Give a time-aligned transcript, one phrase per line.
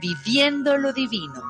[0.00, 1.42] Viviendo lo Divino.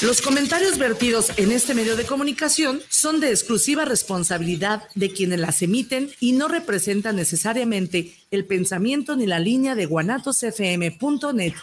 [0.00, 5.60] Los comentarios vertidos en este medio de comunicación son de exclusiva responsabilidad de quienes las
[5.60, 11.54] emiten y no representan necesariamente el pensamiento ni la línea de guanatosfm.net.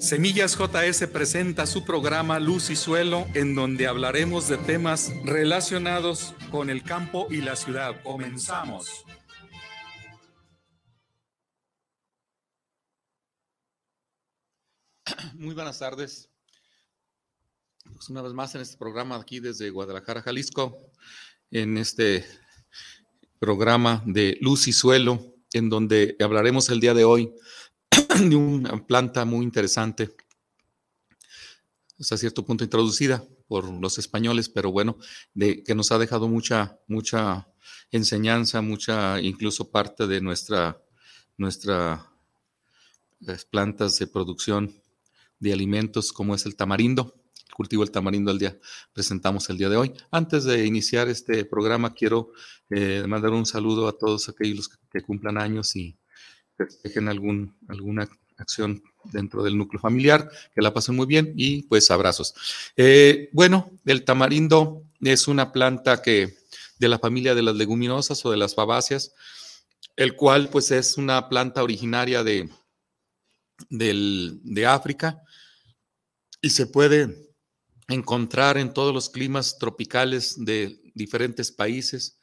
[0.00, 6.70] Semillas JS presenta su programa Luz y Suelo, en donde hablaremos de temas relacionados con
[6.70, 8.00] el campo y la ciudad.
[8.04, 9.04] Comenzamos.
[15.34, 16.30] Muy buenas tardes.
[17.92, 20.92] Pues una vez más en este programa aquí desde Guadalajara, Jalisco,
[21.50, 22.24] en este
[23.40, 27.34] programa de Luz y Suelo, en donde hablaremos el día de hoy
[28.28, 30.14] de una planta muy interesante,
[31.98, 34.98] hasta cierto punto introducida por los españoles, pero bueno,
[35.34, 37.48] de, que nos ha dejado mucha, mucha
[37.90, 40.80] enseñanza, mucha, incluso parte de nuestra,
[41.36, 42.04] nuestra
[43.50, 44.72] plantas de producción
[45.38, 47.14] de alimentos, como es el tamarindo.
[47.48, 48.56] El cultivo del tamarindo al día
[48.92, 49.92] presentamos el día de hoy.
[50.10, 52.32] Antes de iniciar este programa, quiero
[52.70, 55.96] eh, mandar un saludo a todos aquellos que cumplan años y
[56.82, 61.90] dejen algún, alguna acción dentro del núcleo familiar, que la pasen muy bien y pues
[61.90, 62.34] abrazos.
[62.76, 66.36] Eh, bueno, el tamarindo es una planta que
[66.78, 69.12] de la familia de las leguminosas o de las fabáceas,
[69.96, 72.48] el cual pues es una planta originaria de,
[73.68, 75.20] de África
[76.40, 77.28] y se puede
[77.88, 82.17] encontrar en todos los climas tropicales de diferentes países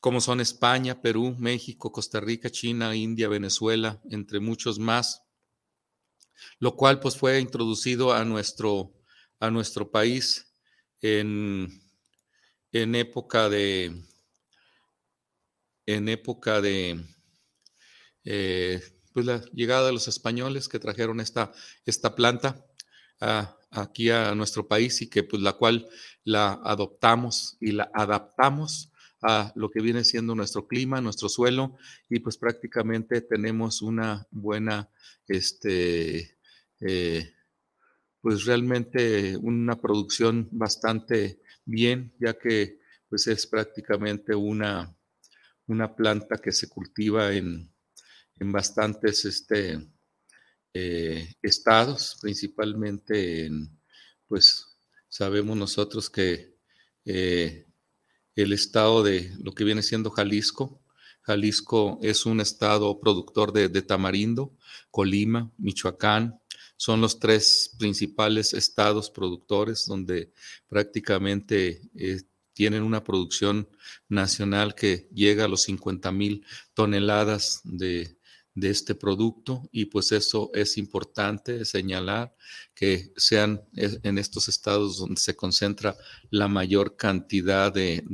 [0.00, 5.22] como son España, Perú, México, Costa Rica, China, India, Venezuela, entre muchos más,
[6.58, 8.94] lo cual pues fue introducido a nuestro,
[9.38, 10.54] a nuestro país
[11.02, 11.68] en,
[12.72, 14.02] en época de,
[15.86, 17.04] en época de,
[18.24, 18.80] eh,
[19.12, 21.52] pues la llegada de los españoles que trajeron esta,
[21.84, 22.66] esta planta
[23.70, 25.86] aquí a nuestro país y que pues la cual
[26.24, 28.89] la adoptamos y la adaptamos
[29.22, 31.76] a lo que viene siendo nuestro clima, nuestro suelo,
[32.08, 34.90] y pues prácticamente tenemos una buena,
[35.26, 36.38] este,
[36.80, 37.32] eh,
[38.20, 44.96] pues realmente una producción bastante bien, ya que pues es prácticamente una,
[45.66, 47.72] una planta que se cultiva en,
[48.38, 49.80] en bastantes este,
[50.72, 53.80] eh, estados, principalmente en,
[54.28, 56.56] pues sabemos nosotros que
[57.04, 57.66] eh,
[58.36, 60.80] el estado de lo que viene siendo Jalisco.
[61.22, 64.56] Jalisco es un estado productor de, tamarindo,
[64.90, 66.40] Colima, Michoacán,
[66.76, 70.32] son los tres principales estados productores donde
[70.66, 72.22] prácticamente eh,
[72.54, 73.68] tienen una producción
[74.08, 78.16] nacional que llega a los 50 mil toneladas de,
[78.54, 82.34] de este producto y pues eso es importante señalar
[82.74, 85.96] que sean en estos estados donde se concentra
[86.30, 88.04] la mayor cantidad de,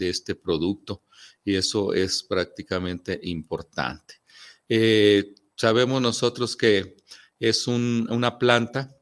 [0.00, 1.02] este producto
[1.44, 4.20] y eso es prácticamente importante.
[4.68, 6.96] Eh, sabemos nosotros que
[7.38, 8.96] es una planta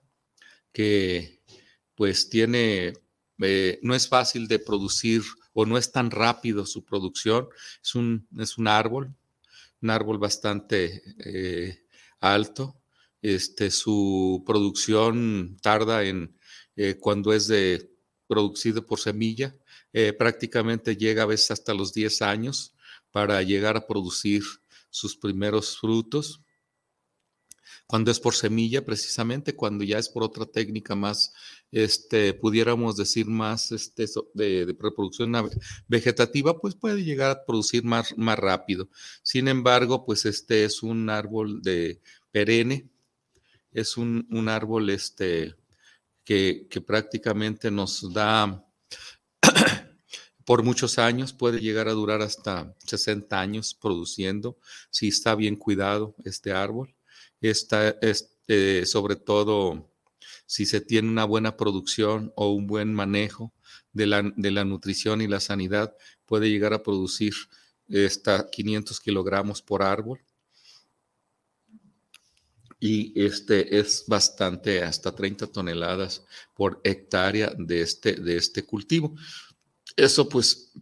[0.72, 1.42] que
[1.94, 2.92] pues tiene,
[3.40, 5.22] eh, no es fácil de producir
[5.52, 7.48] o no es tan rápido su producción,
[7.82, 9.14] es un, es un árbol,
[9.84, 11.84] un árbol bastante eh,
[12.20, 12.80] alto.
[13.20, 16.36] Este, su producción tarda en,
[16.76, 17.90] eh, cuando es de,
[18.26, 19.54] producido por semilla,
[19.92, 22.74] eh, prácticamente llega a veces hasta los 10 años
[23.10, 24.42] para llegar a producir
[24.90, 26.40] sus primeros frutos.
[27.86, 31.32] Cuando es por semilla, precisamente, cuando ya es por otra técnica más
[31.74, 35.32] este, pudiéramos decir más este, de, reproducción
[35.88, 38.88] vegetativa, pues puede llegar a producir más, más rápido.
[39.24, 42.00] Sin embargo, pues este es un árbol de
[42.30, 42.88] perenne,
[43.72, 45.56] es un, árbol este,
[46.24, 48.64] que, que prácticamente nos da
[50.44, 54.58] por muchos años, puede llegar a durar hasta 60 años produciendo,
[54.90, 56.94] si está bien cuidado este árbol.
[57.40, 59.90] Está, este, sobre todo
[60.46, 63.52] si se tiene una buena producción o un buen manejo
[63.92, 65.96] de la, de la nutrición y la sanidad,
[66.26, 67.34] puede llegar a producir
[68.06, 70.20] hasta 500 kilogramos por árbol.
[72.80, 79.14] Y este es bastante, hasta 30 toneladas por hectárea de este, de este cultivo.
[79.96, 80.72] Eso pues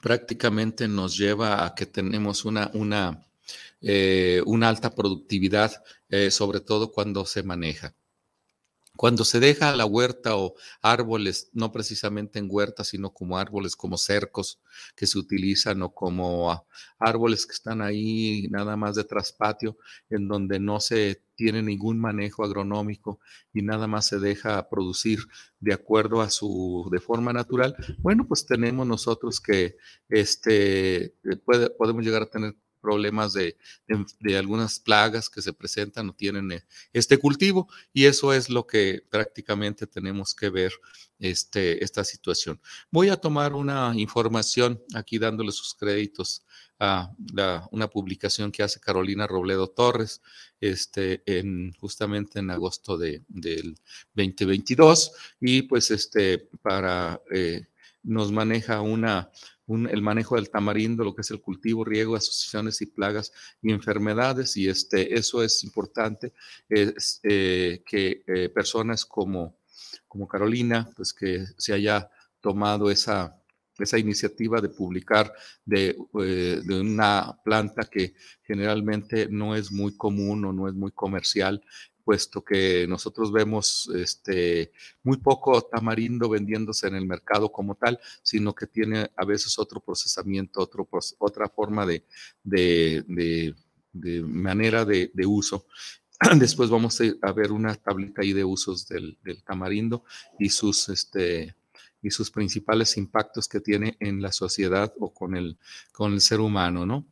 [0.00, 3.27] prácticamente nos lleva a que tenemos una, una,
[3.80, 5.72] eh, una alta productividad,
[6.08, 7.94] eh, sobre todo cuando se maneja.
[8.98, 13.96] Cuando se deja la huerta o árboles, no precisamente en huertas, sino como árboles como
[13.96, 14.58] cercos
[14.96, 16.66] que se utilizan o como
[16.98, 19.76] árboles que están ahí nada más de traspatio,
[20.10, 23.20] en donde no se tiene ningún manejo agronómico
[23.54, 25.20] y nada más se deja producir
[25.60, 29.76] de acuerdo a su, de forma natural, bueno, pues tenemos nosotros que
[30.08, 31.14] este,
[31.78, 33.56] podemos llegar a tener problemas de,
[34.36, 39.02] algunas plagas que se presentan o tienen eh, este cultivo y eso es lo que
[39.10, 40.72] prácticamente tenemos que ver
[41.18, 42.60] este, esta situación.
[42.90, 46.44] Voy a tomar una información aquí dándole sus créditos
[46.78, 47.12] a
[47.72, 50.22] una publicación que hace Carolina Robledo Torres
[50.60, 53.76] este, en, justamente en agosto de, del
[54.14, 57.66] 2022 y pues este para eh,
[58.02, 59.30] nos maneja una
[59.68, 63.32] el manejo del tamarindo, lo que es el cultivo, riego, asociaciones y plagas
[63.62, 64.56] y enfermedades.
[64.56, 66.32] Y este, eso es importante,
[66.68, 69.56] es, eh, que eh, personas como,
[70.06, 72.10] como Carolina, pues que se haya
[72.40, 73.36] tomado esa,
[73.78, 75.32] esa iniciativa de publicar
[75.64, 80.92] de, eh, de, una planta que generalmente no es muy común o no es muy
[80.92, 81.62] comercial
[82.08, 84.72] puesto que nosotros vemos este,
[85.02, 89.78] muy poco tamarindo vendiéndose en el mercado como tal, sino que tiene a veces otro
[89.78, 90.88] procesamiento, otro,
[91.18, 92.06] otra forma de,
[92.42, 93.54] de,
[93.92, 95.66] de, manera de, uso.
[96.38, 100.02] Después vamos a ver una tablita ahí de usos del, del tamarindo
[100.38, 101.56] y sus, este,
[102.00, 105.58] y sus principales impactos que tiene en la sociedad o con el,
[105.92, 107.06] con el ser humano, ¿no?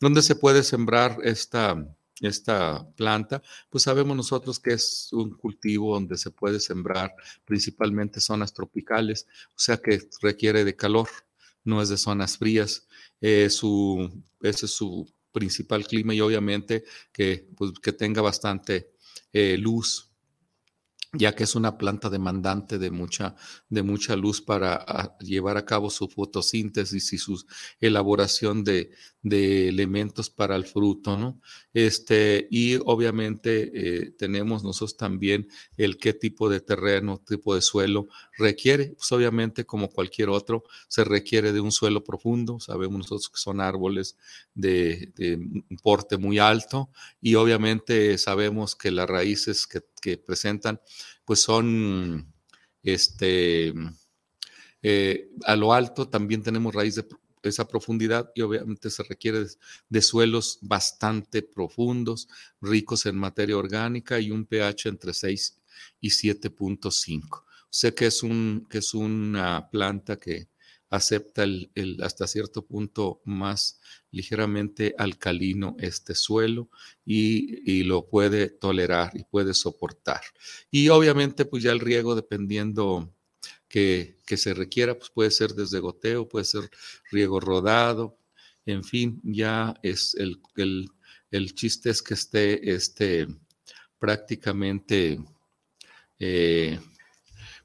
[0.00, 1.86] ¿Dónde se puede sembrar esta,
[2.20, 8.52] esta planta, pues sabemos nosotros que es un cultivo donde se puede sembrar principalmente zonas
[8.52, 11.08] tropicales, o sea que requiere de calor,
[11.64, 12.86] no es de zonas frías.
[13.20, 14.10] Eh, su,
[14.40, 18.92] ese es su principal clima y obviamente que, pues, que tenga bastante
[19.32, 20.10] eh, luz
[21.14, 23.34] ya que es una planta demandante de mucha,
[23.70, 27.42] de mucha luz para ah, llevar a cabo su fotosíntesis y su
[27.80, 28.90] elaboración de,
[29.30, 31.40] elementos para el fruto, ¿no?
[31.74, 38.08] Este, y obviamente eh, tenemos nosotros también el qué tipo de terreno, tipo de suelo
[38.38, 43.38] requiere, pues obviamente como cualquier otro, se requiere de un suelo profundo, sabemos nosotros que
[43.38, 44.16] son árboles
[44.54, 45.38] de, de
[45.82, 46.90] porte muy alto
[47.20, 50.80] y obviamente sabemos que las raíces que que presentan,
[51.24, 52.32] pues son,
[52.82, 53.72] este,
[54.82, 57.06] eh, a lo alto también tenemos raíz de
[57.42, 59.46] esa profundidad y obviamente se requiere
[59.88, 62.28] de suelos bastante profundos,
[62.60, 65.58] ricos en materia orgánica y un pH entre 6
[66.00, 67.44] y 7.5.
[67.70, 70.48] Sé que es, un, que es una planta que
[70.90, 71.70] acepta el,
[72.02, 73.80] hasta cierto punto más
[74.10, 76.70] ligeramente alcalino este suelo
[77.04, 80.20] y, lo puede tolerar y puede soportar.
[80.70, 83.14] Y obviamente pues ya el riego dependiendo
[83.68, 86.70] que, se requiera, pues puede ser desde goteo, puede ser
[87.10, 88.18] riego rodado,
[88.66, 90.40] en fin, ya es el,
[91.30, 93.26] el, chiste es que esté este,
[93.98, 95.18] prácticamente
[96.18, 96.78] eh,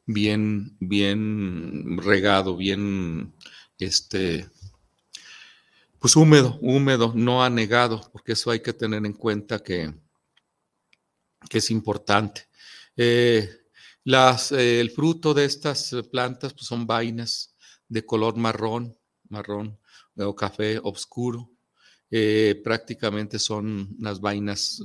[0.06, 3.34] bien, bien regado, bien,
[3.80, 4.50] este,
[6.00, 9.94] pues húmedo, húmedo, no anegado, porque eso hay que tener en cuenta que,
[11.50, 12.48] que es importante.
[12.98, 13.50] Eh,
[14.04, 17.56] las, eh, el fruto de estas plantas pues, son vainas
[17.88, 18.98] de color marrón,
[19.30, 19.80] marrón
[20.18, 21.50] o café oscuro.
[22.16, 24.84] Eh, prácticamente son unas vainas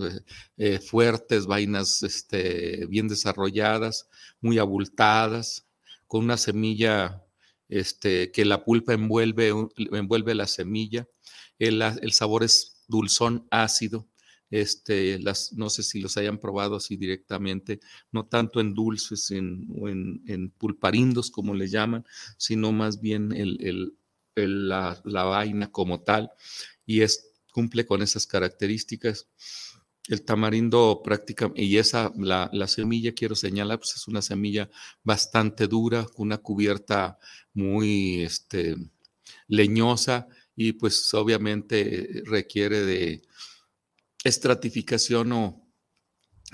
[0.87, 4.09] fuertes, vainas este, bien desarrolladas,
[4.41, 5.67] muy abultadas,
[6.07, 7.23] con una semilla
[7.69, 9.53] este, que la pulpa envuelve,
[9.93, 11.07] envuelve la semilla.
[11.59, 14.09] El, sabor es dulzón ácido.
[14.51, 17.81] Este, las, no sé si los hayan probado así directamente,
[18.11, 22.07] no tanto en dulces en, o en, pulparindos como le llaman,
[22.39, 23.95] sino más bien el,
[24.47, 26.31] la, vaina como tal.
[26.87, 29.29] Y es, cumple con esas características.
[30.07, 34.71] El tamarindo prácticamente, y esa, la, semilla, quiero señalar, pues es una semilla
[35.03, 37.19] bastante dura, una cubierta
[37.53, 38.77] muy este,
[39.49, 43.23] leñosa y pues obviamente requiere de
[44.25, 45.69] estratificación o,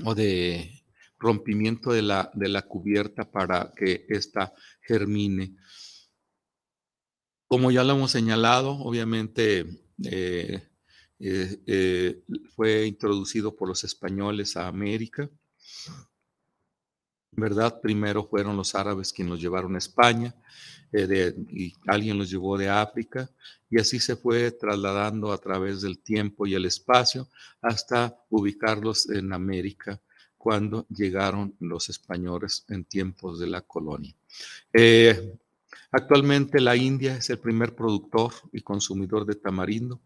[0.04, 0.84] o de
[1.18, 5.56] rompimiento de la, de la cubierta para que ésta germine.
[7.48, 9.66] Como ya lo hemos señalado, obviamente
[10.02, 10.62] eh,
[11.20, 12.22] eh, eh,
[12.56, 15.28] fue introducido por los españoles a América.
[17.36, 17.80] ¿Verdad?
[17.80, 20.34] Primero fueron los árabes quienes los llevaron a España
[20.92, 23.28] y alguien los llevó de África
[23.68, 27.28] y así se fue trasladando a través del tiempo y el espacio
[27.60, 30.00] hasta ubicarlos en América
[30.38, 34.14] cuando llegaron los españoles en tiempos de la colonia.
[35.94, 40.00] Actualmente la India es el primer productor y consumidor de tamarindo,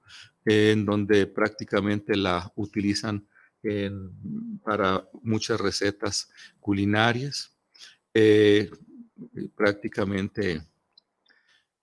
[0.44, 3.26] en donde prácticamente la utilizan
[4.62, 6.30] para muchas recetas
[6.60, 7.56] culinarias.
[8.14, 8.70] Eh,
[9.56, 10.62] prácticamente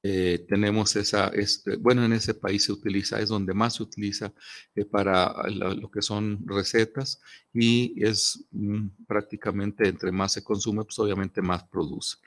[0.08, 4.32] eh, tenemos esa, este, bueno, en ese país se utiliza, es donde más se utiliza
[4.76, 7.20] eh, para lo que son recetas
[7.52, 12.18] y es mm, prácticamente entre más se consume, pues obviamente más produce.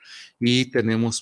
[0.41, 1.21] Y tenemos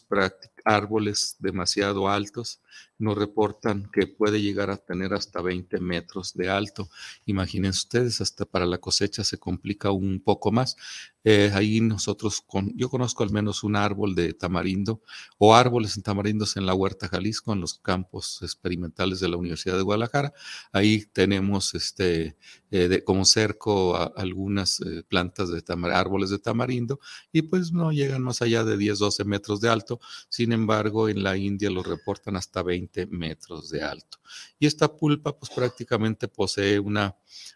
[0.68, 2.62] árboles demasiado altos,
[3.00, 6.90] nos reportan que puede llegar a tener hasta 20 metros de alto.
[7.26, 10.76] Imagínense ustedes, hasta para la cosecha se complica un poco más.
[11.24, 15.02] Eh, ahí nosotros, con, yo conozco al menos un árbol de tamarindo
[15.38, 19.76] o árboles en tamarindos en la Huerta Jalisco, en los campos experimentales de la Universidad
[19.76, 20.34] de Guadalajara.
[20.72, 22.38] Ahí tenemos este,
[22.72, 27.00] eh, como cerco algunas eh, plantas de árboles de tamarindo
[27.32, 30.00] y pues no llegan más allá de 10, 12 metros de alto.
[30.30, 34.20] Sin embargo, en la India lo reportan hasta 20 metros de alto.
[34.60, 37.16] Y esta pulpa pues prácticamente posee una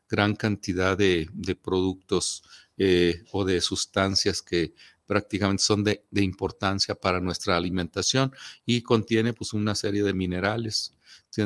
[0.09, 2.43] gran cantidad de, de productos
[2.77, 4.73] eh, o de sustancias que
[5.05, 8.33] prácticamente son de, importancia para nuestra alimentación
[8.65, 10.95] y contiene pues una serie de minerales.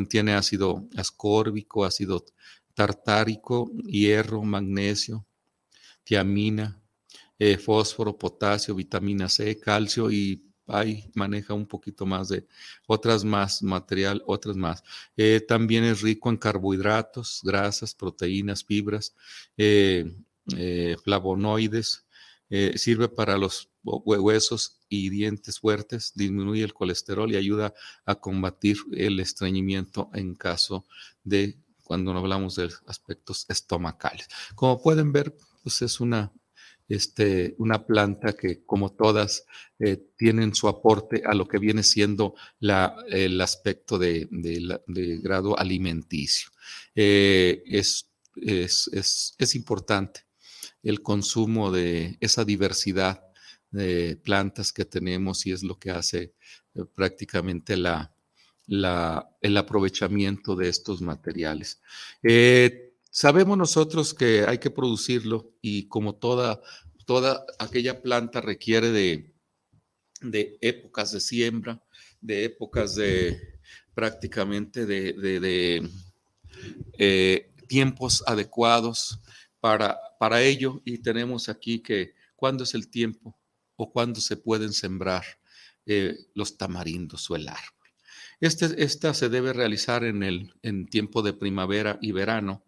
[0.08, 2.24] Tiene ácido ascórbico, ácido
[2.76, 5.26] tartárico, hierro, magnesio,
[6.04, 6.80] tiamina,
[7.40, 12.48] eh, fósforo, potasio, vitamina C, calcio y ahí maneja un poquito más de
[12.88, 14.84] otras más material, otras más.
[15.18, 19.16] Eh, también es rico en carbohidratos, grasas, proteínas, fibras,
[19.58, 20.16] eh,
[21.04, 22.06] flavonoides,
[22.50, 27.74] eh, sirve para los huesos y dientes fuertes, disminuye el colesterol y ayuda
[28.06, 30.86] a combatir el estreñimiento en caso
[31.24, 34.28] de cuando no hablamos de aspectos estomacales.
[34.56, 36.32] Como pueden ver, pues es una,
[36.88, 39.46] este, una planta que, como todas,
[39.80, 45.58] eh, tienen su aporte a lo que viene siendo la, el aspecto de, de, grado
[45.58, 46.50] alimenticio.
[46.94, 50.22] es, es, es, es importante
[50.84, 53.26] el consumo de esa diversidad
[53.72, 56.34] de plantas que tenemos y es lo que hace
[56.76, 58.12] eh, prácticamente la,
[58.68, 61.82] el aprovechamiento de estos materiales.
[62.24, 66.62] Eh, sabemos nosotros que hay que producirlo y como toda,
[67.06, 69.34] toda aquella planta requiere de,
[70.20, 71.82] de épocas de siembra,
[72.20, 73.40] de épocas de
[73.94, 75.90] prácticamente de,
[76.98, 79.22] eh, tiempos adecuados
[79.62, 83.40] para, para ello y tenemos aquí que cuándo es el tiempo
[83.78, 85.24] o cuándo se pueden sembrar
[85.86, 87.88] eh, los tamarindos o el árbol.
[88.42, 92.66] Este, esta se debe realizar en el en tiempo de primavera y verano,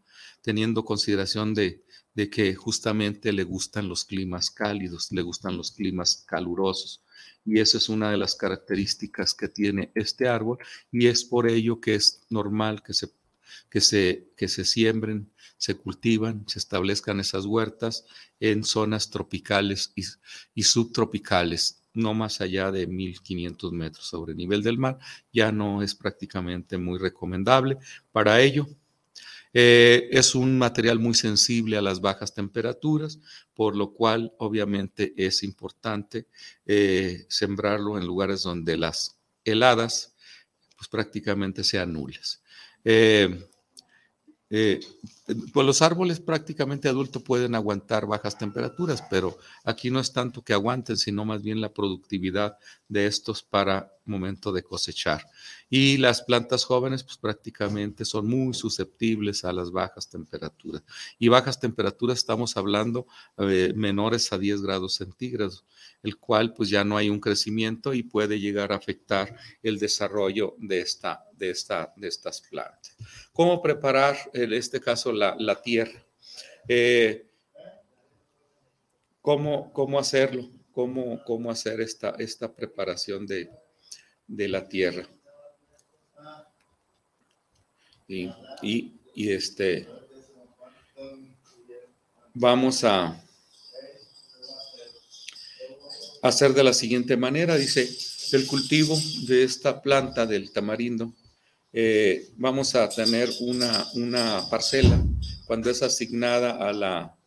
[0.47, 1.83] teniendo consideración de,
[2.31, 7.03] que justamente le gustan los climas cálidos, le gustan los climas calurosos.
[7.43, 10.57] Y esa es una de las características que tiene este árbol
[10.89, 12.93] y es por ello que es normal que
[13.81, 18.05] se, siembren se cultivan, se establezcan esas huertas
[18.39, 19.91] en zonas tropicales
[20.55, 24.97] y, subtropicales, no más allá de 1500 metros sobre el nivel del mar,
[25.33, 27.79] ya no es prácticamente muy recomendable.
[28.13, 28.65] Para ello,
[29.59, 33.17] eh, es un material muy sensible a las bajas temperaturas,
[33.55, 36.27] por lo cual obviamente es importante
[36.67, 40.13] eh, sembrarlo en lugares donde las heladas
[40.75, 42.43] pues prácticamente sean nulas.
[42.83, 43.35] Eh,
[45.53, 50.53] pues los árboles prácticamente adultos pueden aguantar bajas temperaturas, pero aquí no es tanto que
[50.53, 52.57] aguanten, sino más bien la productividad
[52.88, 55.27] de estos para momento de cosechar.
[55.69, 60.84] Y las plantas jóvenes, pues prácticamente son muy susceptibles a las bajas temperaturas.
[61.19, 63.05] Y bajas temperaturas estamos hablando
[63.38, 65.65] eh, menores a 10 grados centígrados,
[66.03, 70.55] el cual pues ya no hay un crecimiento y puede llegar a afectar el desarrollo
[70.57, 72.96] de, esta, de, esta, de estas plantas.
[73.34, 76.03] ¿Cómo preparar, en este caso, la, tierra?
[76.67, 77.25] Eh,
[79.21, 80.50] ¿cómo, ¿Cómo hacerlo?
[80.71, 83.50] ¿Cómo, cómo hacer esta, esta preparación de,
[84.27, 85.07] de la tierra?
[88.07, 88.31] Y,
[88.62, 89.88] y, y este,
[92.33, 93.21] vamos a
[96.21, 97.89] hacer de la siguiente manera, dice,
[98.31, 98.97] el cultivo
[99.27, 101.13] de esta planta del tamarindo,
[101.74, 105.03] eh, vamos a tener una, una, parcela
[105.47, 107.17] cuando es asignada a la,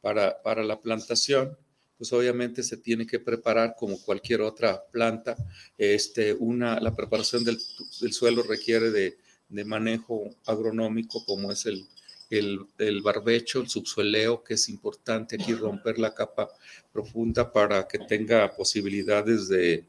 [0.00, 1.56] para, para, la plantación,
[1.98, 5.36] pues obviamente se tiene que preparar como cualquier otra planta.
[5.76, 7.58] Este, una, la preparación del,
[8.00, 9.18] del suelo requiere de,
[9.50, 11.86] de, manejo agronómico como es el,
[12.30, 16.48] el, barbecho, el subsueleo, que es importante aquí romper la capa
[16.92, 19.84] profunda para que tenga posibilidades de,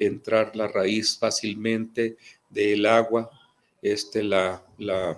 [0.00, 2.16] entrar la raíz fácilmente
[2.50, 3.30] del agua,
[3.82, 5.16] este, la, la,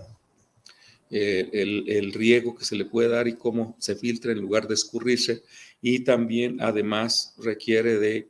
[1.13, 4.75] eh, el, riego que se le puede dar y cómo se filtra en lugar de
[4.75, 5.43] escurrirse.
[5.83, 8.29] Y también, además, requiere de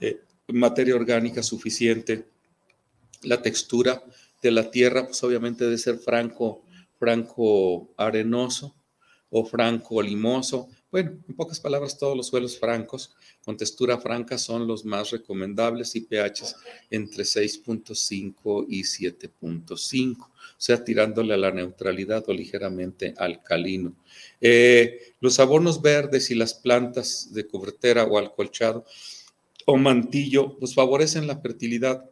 [0.00, 2.26] eh, materia orgánica suficiente.
[3.22, 4.02] La textura
[4.42, 6.62] de la tierra, pues obviamente debe ser franco,
[6.98, 8.76] franco arenoso
[9.30, 10.68] o franco limoso.
[10.90, 15.94] Bueno, en pocas palabras, todos los suelos francos con textura franca son los más recomendables
[15.94, 16.56] y pH
[16.90, 23.94] entre 6.5 y 7.5, o sea, tirándole a la neutralidad o ligeramente alcalino.
[24.40, 28.84] Eh, los abonos verdes y las plantas de cobertera o alcolchado
[29.66, 32.10] o mantillo, pues favorecen la fertilidad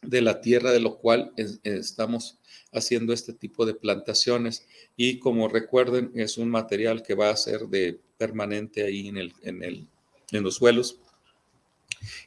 [0.00, 2.37] de la tierra, de lo cual estamos
[2.72, 4.66] haciendo este tipo de plantaciones.
[4.96, 9.32] Y como recuerden, es un material que va a ser de permanente ahí en, el,
[9.42, 9.86] en, el,
[10.32, 11.00] en los suelos.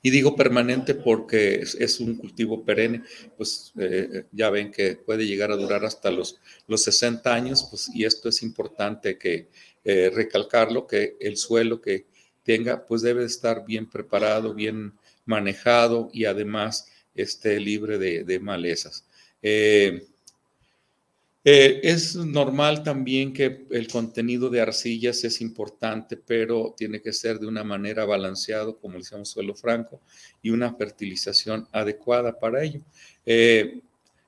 [0.02, 3.04] Y digo permanente porque es, un cultivo perenne,
[3.38, 7.90] pues eh, ya ven que puede llegar a durar hasta los, los 60 años, pues
[7.94, 9.48] y esto es importante que
[9.84, 12.06] eh, recalcarlo, que el suelo que
[12.44, 14.94] tenga, pues debe estar bien preparado, bien
[15.26, 19.06] manejado y además esté libre de, malezas.
[19.42, 20.08] Eh,
[21.44, 27.40] eh, es normal también que el contenido de arcillas es importante, pero tiene que ser
[27.40, 30.02] de una manera balanceada, como decíamos, suelo franco,
[30.42, 32.82] y una fertilización adecuada para ello.
[33.26, 33.82] Eh,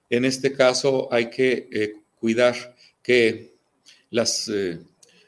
[0.09, 3.53] en este caso hay que cuidar que
[4.09, 4.51] las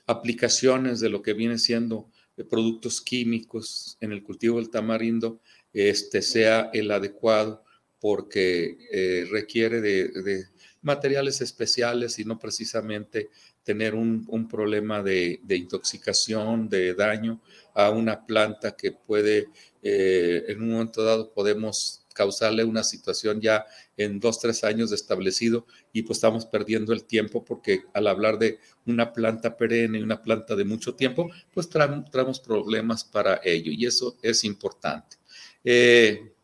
[0.05, 2.07] aplicaciones de lo que viene siendo
[2.49, 5.39] productos químicos en el cultivo del tamarindo
[5.73, 7.64] este, sea el adecuado
[8.05, 10.45] porque eh, requiere de,
[10.83, 13.31] materiales especiales y no precisamente
[13.63, 17.41] tener un, problema de, intoxicación, de daño
[17.73, 19.47] a una planta que puede,
[19.81, 23.65] eh, en un momento dado, podemos causarle una situación ya
[23.97, 28.59] en dos, tres años establecido y pues estamos perdiendo el tiempo porque al hablar de
[28.85, 33.87] una planta perenne y una planta de mucho tiempo, pues traemos problemas para ello y
[33.87, 35.17] eso es importante.
[35.63, 36.34] Eh,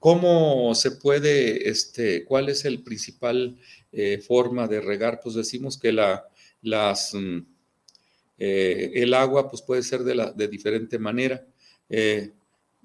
[0.00, 3.56] ¿Cómo se puede, este, cuál es el principal
[3.92, 5.20] eh, forma de regar?
[5.22, 6.26] Pues decimos que la,
[6.62, 7.38] las, mm,
[8.38, 11.46] eh, el agua pues puede ser de, la, de diferente manera.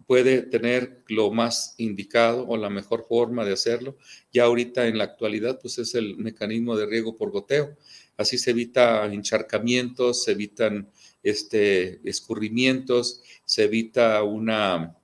[0.08, 3.98] puede tener lo más indicado o la mejor forma de hacerlo.
[4.32, 7.78] Ya ahorita en la actualidad pues es el mecanismo de riego por goteo.
[8.18, 10.90] Así se evita encharcamientos, se evitan
[11.24, 14.98] este, escurrimientos, se evita una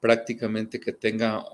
[0.00, 1.44] prácticamente que tenga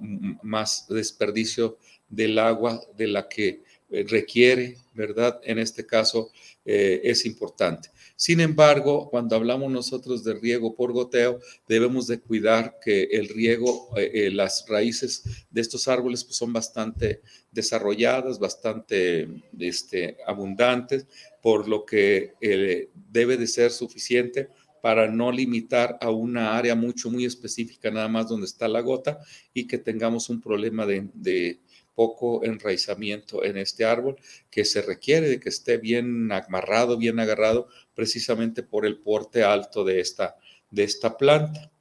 [0.43, 1.79] más desperdicio
[2.09, 5.41] del agua de la que eh, requiere, ¿verdad?
[5.45, 6.31] En este caso
[6.65, 7.91] eh, es importante.
[8.17, 13.91] Sin embargo, cuando hablamos nosotros de riego por goteo, debemos de cuidar que el riego,
[13.97, 17.21] eh, las raíces de estos árboles pues, son bastante
[17.53, 19.29] desarrolladas, bastante
[19.59, 21.07] este, abundantes,
[21.43, 24.49] por lo que debe de ser suficiente
[24.87, 29.19] para no limitar a una área mucho, muy específica, nada más donde está la gota
[29.53, 31.59] y que tengamos un problema de,
[31.97, 34.15] poco enraizamiento en este árbol
[34.49, 39.83] que se requiere de que esté bien amarrado, bien agarrado, precisamente por el porte alto
[39.83, 40.37] de esta,
[40.71, 41.73] de esta planta.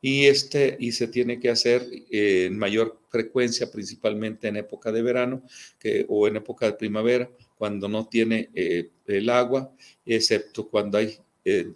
[0.00, 5.42] Y, este, y se tiene que hacer en mayor frecuencia, principalmente en época de verano
[5.78, 9.70] que, o en época de primavera, cuando no tiene eh, el agua,
[10.06, 11.74] excepto cuando hay eh,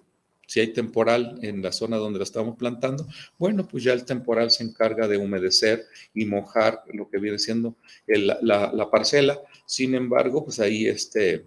[0.49, 3.07] si hay temporal en la zona donde la estamos plantando,
[3.39, 5.85] bueno, pues ya el temporal se encarga de humedecer
[6.15, 9.39] y mojar lo que viene siendo la, parcela.
[9.67, 11.45] Sin embargo, pues ahí este,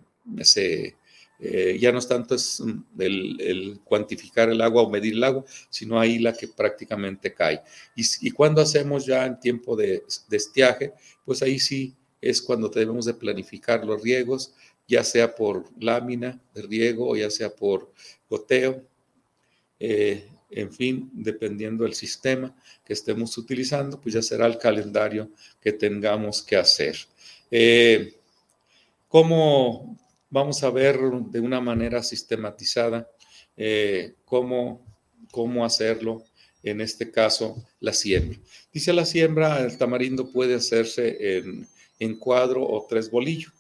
[1.39, 2.61] eh, ya no es tanto es
[2.99, 7.59] el, cuantificar el agua o medir el agua, sino ahí la que prácticamente cae.
[7.95, 10.93] Y, cuando hacemos ya en tiempo de, de estiaje,
[11.25, 14.53] pues ahí sí es cuando debemos de planificar los riegos,
[14.87, 17.91] ya sea por lámina de riego o ya sea por
[18.29, 18.90] goteo,
[19.83, 25.71] eh, en fin, dependiendo del sistema que estemos utilizando, pues ya será el calendario que
[25.71, 26.97] tengamos que hacer.
[27.49, 28.13] Eh,
[29.07, 29.97] ¿Cómo
[30.29, 33.09] vamos a ver de una manera sistematizada
[33.57, 34.85] eh, cómo,
[35.31, 36.23] cómo hacerlo?
[36.61, 38.37] En este caso, la siembra.
[38.71, 41.67] Dice la siembra, el tamarindo puede hacerse en,
[41.97, 43.51] en cuadro o tres bolillos,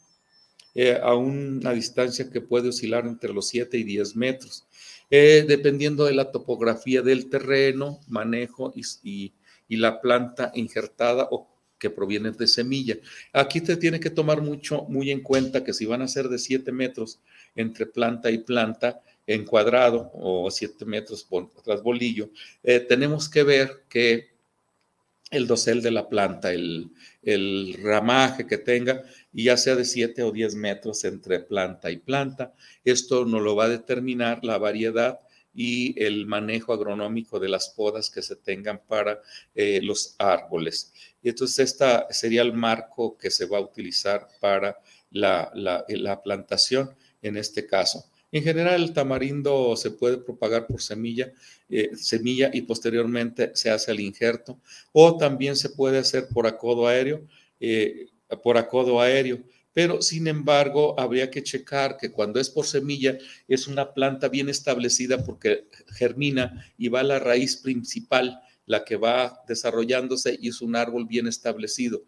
[1.01, 4.65] a una distancia que puede oscilar entre los 7 y 10 metros.
[5.13, 9.33] Eh, dependiendo de la topografía del terreno, manejo y,
[9.67, 12.97] la planta injertada o que provienen de semilla.
[13.33, 16.37] Aquí te tiene que tomar mucho, muy en cuenta que si van a ser de
[16.37, 17.19] 7 metros
[17.55, 22.29] entre planta y planta, en cuadrado o 7 metros por, tras bolillo,
[22.63, 24.30] eh, tenemos que ver que
[25.31, 26.91] el dosel de la planta, el,
[27.23, 31.97] el ramaje que tenga, y ya sea de 7 o 10 metros entre planta y
[31.97, 32.53] planta.
[32.83, 35.21] Esto nos lo va a determinar la variedad
[35.53, 39.21] y el manejo agronómico de las podas que se tengan para
[39.55, 40.93] eh, los árboles.
[41.23, 44.77] Y entonces, este sería el marco que se va a utilizar para
[45.11, 48.10] la, la plantación en este caso.
[48.31, 51.33] En general, el tamarindo se puede propagar por semilla,
[51.69, 54.59] eh, semilla y posteriormente se hace el injerto,
[54.93, 57.27] o también se puede hacer por acodo aéreo,
[57.59, 58.07] eh,
[58.43, 59.43] por acodo aéreo.
[59.73, 63.17] Pero, sin embargo, habría que checar que cuando es por semilla
[63.47, 65.65] es una planta bien establecida porque
[65.95, 71.05] germina y va a la raíz principal, la que va desarrollándose y es un árbol
[71.05, 72.03] bien establecido.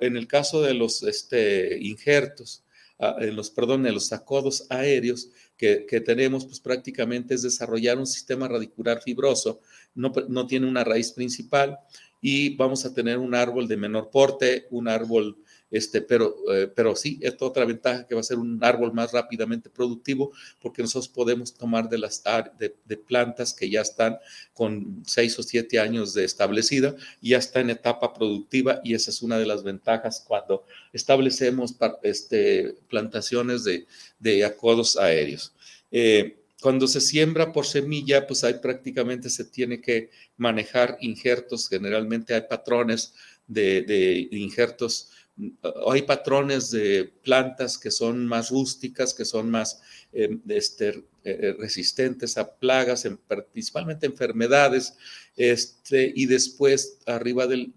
[0.00, 2.64] En el caso de los este, injertos,
[2.98, 8.06] ah, en los, perdón, en los acodos aéreos, que, tenemos, pues prácticamente es desarrollar un
[8.06, 9.60] sistema radicular fibroso,
[9.94, 11.78] no, no tiene una raíz principal
[12.22, 15.36] y vamos a tener un árbol de menor porte, un árbol
[15.70, 19.12] este, pero, eh, pero sí, es otra ventaja que va a ser un árbol más
[19.12, 22.22] rápidamente productivo porque nosotros podemos tomar de las
[22.58, 24.18] de, plantas que ya están
[24.52, 29.22] con seis o siete años de establecida ya está en etapa productiva y esa es
[29.22, 33.86] una de las ventajas cuando establecemos este, plantaciones de,
[34.18, 35.52] de acodos aéreos.
[35.90, 41.68] Eh, cuando se siembra por semilla, pues hay prácticamente se tiene que manejar injertos.
[41.68, 43.14] Generalmente hay patrones
[43.46, 45.10] de, de injertos
[45.88, 49.80] hay patrones de plantas que son más rústicas, que son más
[50.12, 53.08] eh, este, eh, resistentes a plagas,
[53.52, 54.96] principalmente enfermedades,
[55.36, 57.72] este, y después arriba del,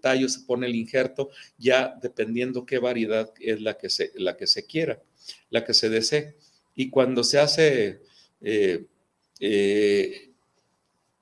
[0.00, 4.46] tallo se pone el injerto, ya dependiendo qué variedad es la que se, la que
[4.46, 5.02] se quiera,
[5.50, 6.36] la que se desee.
[6.74, 8.02] Y cuando se hace
[8.40, 8.86] eh,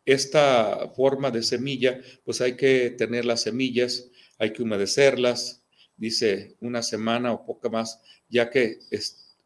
[0.05, 5.58] esta forma de semilla, pues hay que tener las semillas, hay que humedecerlas,
[5.99, 8.79] dice una semana o poco más, ya que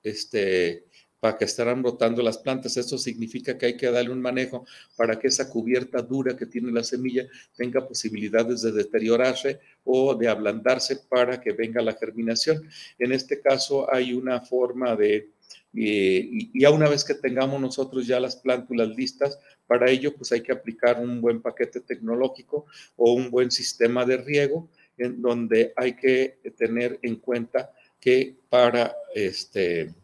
[0.05, 0.85] este,
[1.23, 2.77] para que estarán brotando las plantas.
[2.77, 6.73] Esto significa que hay que darle un manejo para que esa cubierta dura que tiene
[6.73, 12.69] la semilla tenga posibilidades de deteriorarse o de ablandarse para que venga la germinación.
[12.99, 15.31] En este caso hay una forma de,
[15.75, 19.39] eh, y ya una vez que tengamos nosotros ya las plántulas listas,
[19.69, 24.17] para ello pues hay que aplicar un buen paquete tecnológico o un buen sistema de
[24.17, 24.69] riego
[25.09, 29.95] donde hay que tener en cuenta que para este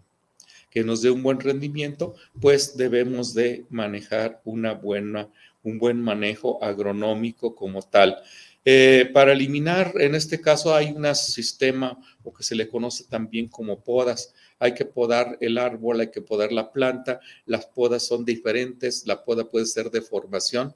[0.71, 5.29] que nos dé un buen rendimiento, pues debemos de manejar una buena,
[5.63, 8.19] un buen manejo agronómico como tal.
[8.65, 13.49] Eh, para eliminar, en este caso hay un sistema o que se le conoce también
[13.49, 14.35] como podas.
[14.59, 17.21] Hay que podar el árbol, hay que podar la planta.
[17.47, 19.07] Las podas son diferentes.
[19.07, 20.75] La poda puede ser de formación,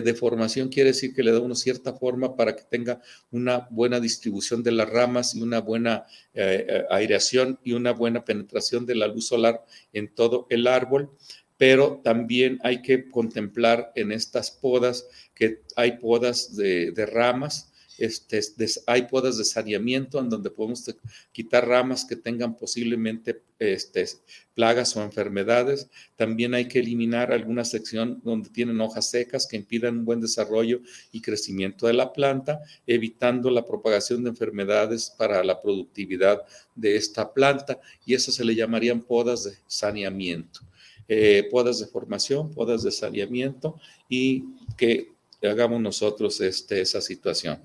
[0.00, 4.00] de formación quiere decir que le da una cierta forma para que tenga una buena
[4.00, 8.94] distribución de las ramas y una buena eh, eh, aireación y una buena penetración de
[8.94, 11.10] la luz solar en todo el árbol.
[11.56, 18.40] Pero también hay que contemplar en estas podas que hay podas de ramas, este,
[18.86, 20.84] hay podas de saneamiento en donde podemos
[21.32, 24.06] quitar ramas que tengan posiblemente este,
[24.54, 25.88] plagas o enfermedades.
[26.16, 30.80] También hay que eliminar alguna sección donde tienen hojas secas que impidan un buen desarrollo
[31.12, 36.42] y crecimiento de la planta, evitando la propagación de enfermedades para la productividad
[36.74, 37.80] de esta planta.
[38.04, 40.60] Y eso se le llamarían podas de saneamiento.
[41.06, 43.78] Eh, podas de formación, podas de saneamiento
[44.08, 44.44] y
[44.76, 47.60] que hagamos nosotros este, esa situación.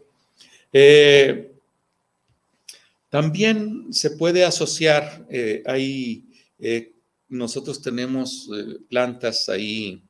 [0.71, 1.51] Eh,
[3.10, 6.25] también se puede asociar, eh, ahí
[6.60, 6.93] eh,
[7.27, 8.49] nosotros tenemos
[8.89, 10.03] plantas ahí,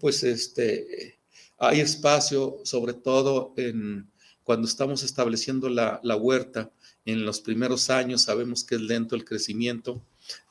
[0.00, 1.18] pues este,
[1.58, 4.10] hay espacio, sobre todo en,
[4.44, 6.70] cuando estamos estableciendo la, la, huerta,
[7.06, 10.02] en los primeros años sabemos que es lento el crecimiento,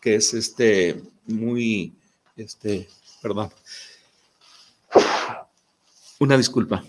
[0.02, 1.94] que es este, muy,
[2.36, 2.88] este,
[3.22, 3.52] perdón,
[6.20, 6.84] una disculpa.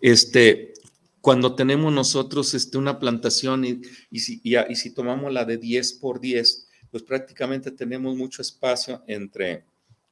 [0.00, 0.74] Este,
[1.20, 5.94] cuando tenemos nosotros este, una plantación y, y, si, y, si, tomamos la de 10
[5.94, 9.64] por 10, pues prácticamente tenemos mucho espacio entre,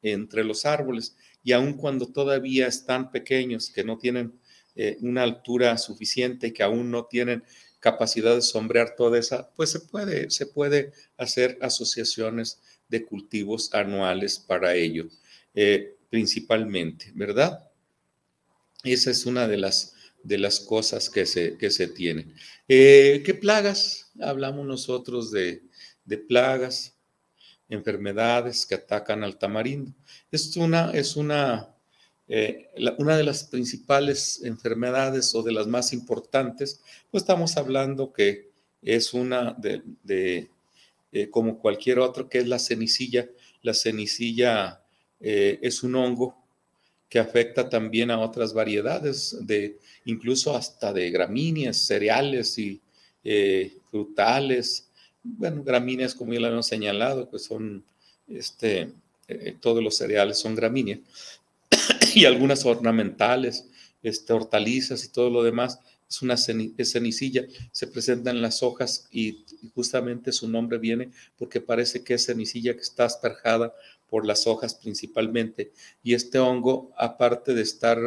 [0.02, 4.32] entre los árboles y aun cuando todavía están pequeños, que no tienen
[4.74, 7.44] eh, una altura suficiente, que aún no tienen
[7.80, 14.38] capacidad de sombrear toda esa, pues se puede, se puede hacer asociaciones de cultivos anuales
[14.38, 15.06] para ello,
[15.54, 17.70] eh, principalmente, ¿verdad?
[18.82, 19.95] Esa es una de las
[20.26, 22.34] de las cosas que se, que se tienen.
[22.66, 24.10] Eh, ¿Qué plagas?
[24.20, 25.62] Hablamos nosotros de,
[26.04, 26.96] de, plagas,
[27.68, 29.92] enfermedades que atacan al tamarindo.
[30.32, 31.74] Es una, es una,
[32.26, 38.50] eh, una de las principales enfermedades o de las más importantes, pues estamos hablando que
[38.82, 40.50] es una de, de
[41.12, 43.28] eh, como cualquier otro, que es la cenicilla.
[43.62, 44.82] La cenicilla
[45.18, 46.45] es un hongo
[47.08, 52.80] que afecta también a otras variedades, de, incluso hasta de gramíneas, cereales y
[53.22, 54.88] eh, frutales.
[55.22, 57.84] Bueno, gramíneas, como ya lo hemos señalado, pues son,
[58.28, 58.92] este,
[59.28, 61.00] eh, todos los cereales son gramíneas,
[62.14, 63.68] y algunas ornamentales,
[64.02, 69.44] este, hortalizas y todo lo demás, es una cenicilla, se presenta en las hojas y
[69.74, 73.74] justamente su nombre viene porque parece que es cenicilla que está asperjada
[74.08, 75.72] por las hojas principalmente.
[76.02, 77.98] Y este hongo, aparte de estar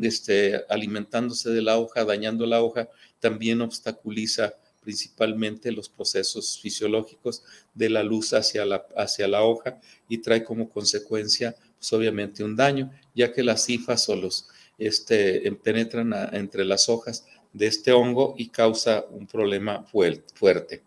[0.00, 7.42] este, alimentándose de la hoja, dañando la hoja, también obstaculiza principalmente los procesos fisiológicos
[7.74, 12.54] de la luz hacia la, hacia la hoja y trae como consecuencia, pues obviamente, un
[12.54, 14.46] daño, ya que las cifas o los
[14.78, 20.82] este, penetran entre las hojas de este hongo y causa un problema fuerte.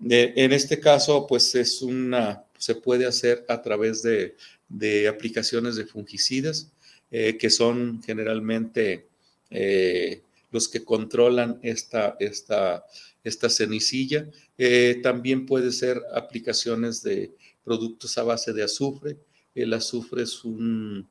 [0.00, 4.36] en este caso, pues es una se puede hacer a través de,
[5.08, 6.70] aplicaciones de fungicidas,
[7.10, 9.08] eh, que son generalmente
[9.50, 12.86] eh, los que controlan esta, esta,
[13.24, 14.28] esta cenicilla.
[14.56, 17.32] Eh, también puede ser aplicaciones de
[17.64, 19.16] productos a base de azufre.
[19.56, 21.08] El azufre es un,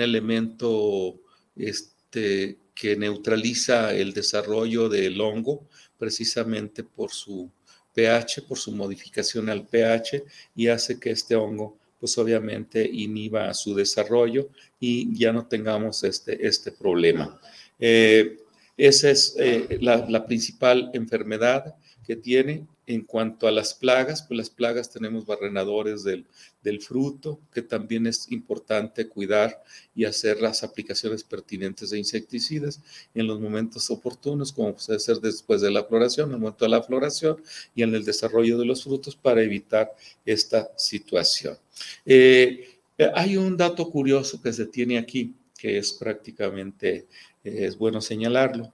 [0.00, 1.18] elemento
[1.56, 5.66] este, que neutraliza el desarrollo del hongo
[5.98, 7.50] precisamente por su
[7.92, 10.22] pH, por su modificación al pH
[10.54, 16.46] y hace que este hongo, pues obviamente inhiba su desarrollo y ya no tengamos este,
[16.46, 17.40] este problema.
[17.80, 18.38] Eh,
[18.76, 21.74] esa es eh, la, principal enfermedad
[22.08, 22.66] que tiene.
[22.86, 26.24] En cuanto a las plagas, pues las plagas tenemos barrenadores del,
[26.62, 29.62] del fruto, que también es importante cuidar
[29.94, 32.80] y hacer las aplicaciones pertinentes de insecticidas
[33.14, 36.70] en los momentos oportunos, como puede ser después de la floración, en el momento de
[36.70, 37.42] la floración
[37.74, 39.94] y en el desarrollo de los frutos para evitar
[40.24, 41.58] esta situación.
[42.06, 42.78] Eh,
[43.14, 47.06] hay un dato curioso que se tiene aquí, que es prácticamente,
[47.44, 48.72] eh, es bueno señalarlo.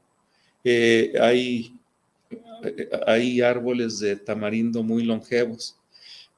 [0.63, 1.75] Eh, hay
[3.07, 5.77] hay árboles de tamarindo muy longevos.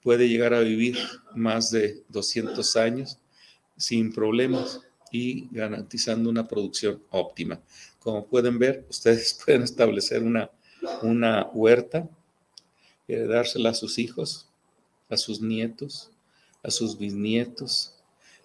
[0.02, 0.98] Puede llegar a vivir
[1.34, 3.18] más de 200 años
[3.76, 4.80] sin problemas
[5.10, 7.60] y garantizando una producción óptima.
[7.98, 10.50] Como pueden ver, ustedes pueden establecer una,
[11.02, 12.08] una huerta,
[13.08, 14.48] dársela a sus hijos,
[15.08, 16.10] a sus nietos,
[16.62, 17.94] a sus bisnietos,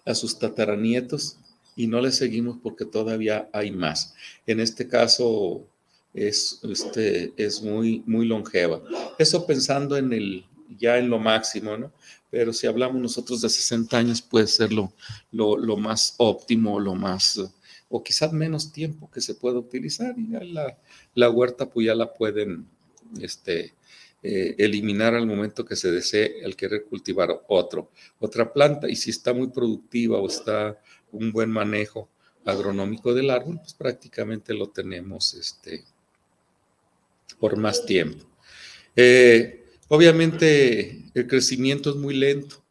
[0.04, 1.38] a sus tataranietos
[1.74, 4.14] y no les seguimos porque todavía hay más.
[4.46, 5.66] En este caso,
[6.14, 8.82] es, este, es muy, muy longeva.
[9.18, 10.46] Eso pensando en el,
[10.78, 11.92] ya en lo máximo, ¿no?
[12.30, 14.92] Pero si hablamos nosotros de 60 años, puede ser lo,
[15.30, 17.40] lo, más óptimo, lo más,
[17.88, 20.78] o quizás menos tiempo que se pueda utilizar y ya la,
[21.14, 22.66] la huerta pues ya la pueden
[23.20, 23.74] este,
[24.22, 28.88] eh, eliminar al momento que se desee el querer cultivar otro, otra planta.
[28.88, 32.08] Y si está muy productiva o está un buen manejo
[32.44, 35.84] agronómico del árbol, pues prácticamente lo tenemos este,
[37.34, 38.24] por más tiempo.
[38.96, 42.62] Eh, obviamente el crecimiento es muy lento,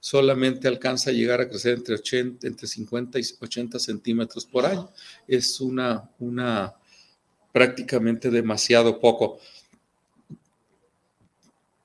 [0.00, 4.90] solamente alcanza a llegar a crecer entre, 80, entre 50 y 80 centímetros por año.
[5.26, 6.74] Es una, una
[7.52, 9.38] prácticamente demasiado poco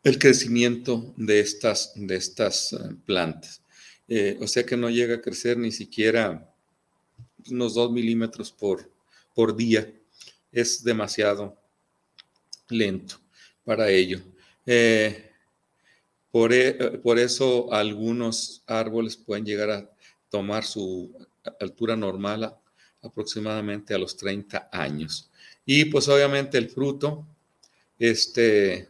[0.03, 3.61] el crecimiento de estas, de estas eh, plantas.
[4.07, 6.51] Eh, o sea que no llega a crecer ni siquiera
[7.49, 8.91] unos 2 milímetros por,
[9.35, 9.93] por día.
[10.51, 11.58] Es demasiado
[12.69, 13.19] lento
[13.63, 14.19] para ello.
[14.65, 15.31] Eh,
[16.31, 19.89] por, e, por, eso algunos árboles pueden llegar a
[20.29, 21.11] tomar su
[21.59, 22.55] altura normal
[23.01, 25.29] aproximadamente a los 30 años.
[25.65, 27.25] Y pues obviamente el fruto,
[27.97, 28.87] este,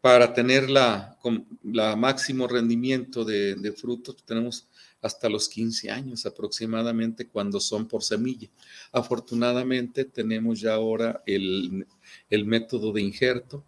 [0.00, 1.18] para tener la,
[1.62, 4.66] la máximo rendimiento de, de frutos, tenemos
[5.04, 8.48] hasta los 15 años aproximadamente cuando son por semilla.
[8.90, 11.86] Afortunadamente tenemos ya ahora el,
[12.30, 13.62] método de injerto,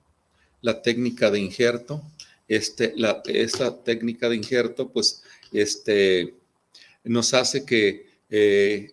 [0.63, 2.03] la técnica de injerto.
[2.49, 5.23] Este, la, esta técnica de injerto pues
[5.53, 6.37] este,
[7.05, 8.93] nos hace que eh,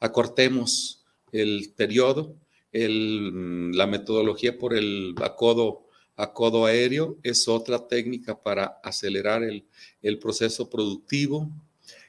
[0.00, 2.36] acortemos el periodo,
[2.72, 5.89] la metodología por el acodo
[6.20, 11.50] a codo aéreo es otra técnica para acelerar el, proceso productivo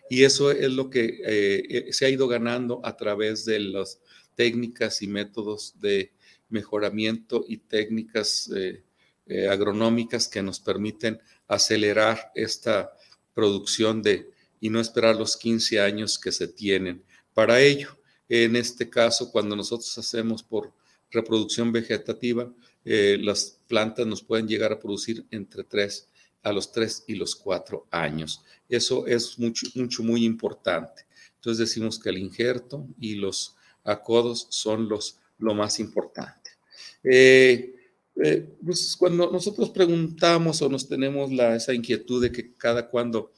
[0.09, 3.99] Y eso es lo que eh, se ha ido ganando a través de las
[4.35, 6.11] técnicas y métodos de
[6.49, 8.83] mejoramiento y técnicas eh,
[9.27, 12.91] eh, agronómicas que nos permiten acelerar esta
[13.33, 17.01] producción de y no esperar los 15 años que se tienen
[17.33, 17.97] para ello.
[18.27, 20.73] En este caso, cuando nosotros hacemos por
[21.09, 22.51] reproducción vegetativa,
[22.85, 26.07] eh, las plantas nos pueden llegar a producir entre 3
[26.43, 28.41] a los 3 y los 4 años.
[28.67, 31.05] Eso es mucho, mucho, muy importante.
[31.35, 36.51] Entonces decimos que el injerto y los acodos son los, lo más importante.
[37.03, 37.75] Eh,
[38.23, 43.31] eh, pues cuando nosotros preguntamos o nos tenemos la, esa inquietud de que cada cuando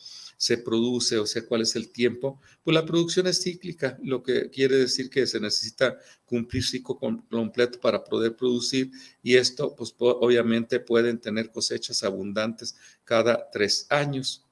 [0.44, 4.50] se produce, o sea, cuál es el tiempo, pues la producción es cíclica, lo que
[4.50, 10.82] quiere decir que se necesita cumplir ciclo completo para poder producir y esto, pues obviamente
[10.82, 12.76] pueden tener cosechas abundantes
[13.06, 14.44] cada tres años.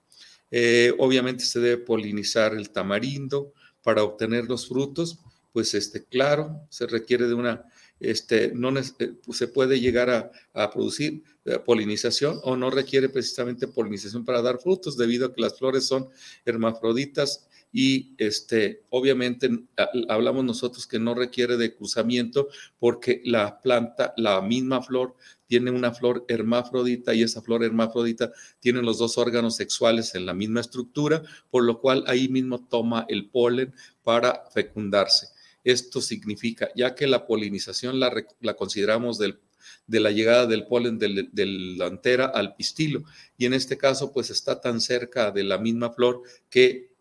[0.50, 3.52] Eh, obviamente se debe polinizar el tamarindo
[3.84, 5.20] para obtener los frutos,
[5.52, 7.66] pues este, claro, se requiere de una
[8.02, 8.84] este, no eh,
[9.24, 10.10] pues, se puede llegar
[10.54, 15.42] a, producir eh, polinización o no requiere precisamente polinización para dar frutos debido a que
[15.42, 16.08] las flores son
[16.46, 19.50] hermafroditas y este, obviamente
[20.10, 25.16] hablamos nosotros que no requiere de cruzamiento porque la planta, la misma flor,
[25.48, 30.34] tiene una flor hermafrodita y esa flor hermafrodita tiene los dos órganos sexuales en la
[30.34, 35.28] misma estructura, por lo cual ahí mismo toma el polen para fecundarse.
[35.64, 38.12] Esto significa, ya que la polinización la,
[38.56, 41.46] consideramos de la llegada del polen de,
[41.78, 43.04] la antera al pistilo,
[43.38, 46.92] y en este caso pues está tan cerca de la misma flor que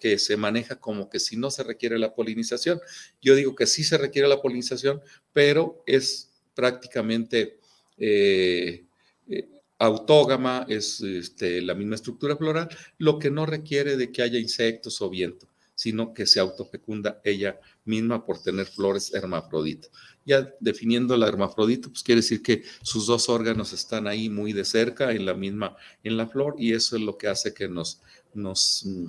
[0.00, 2.80] que se maneja como que si no se requiere la polinización.
[3.22, 5.00] Yo digo que sí se requiere la polinización,
[5.32, 7.58] pero es prácticamente
[7.96, 8.84] eh,
[9.28, 14.38] eh, autógama, es este, la misma estructura floral, lo que no requiere de que haya
[14.38, 19.90] insectos o viento sino que se autofecunda ella misma por tener flores hermafroditas.
[20.24, 24.64] Ya definiendo la hermafrodita, pues quiere decir que sus dos órganos están ahí muy de
[24.64, 28.00] cerca en la misma, en la flor, y eso es lo que hace que nos,
[28.32, 29.08] nos mm,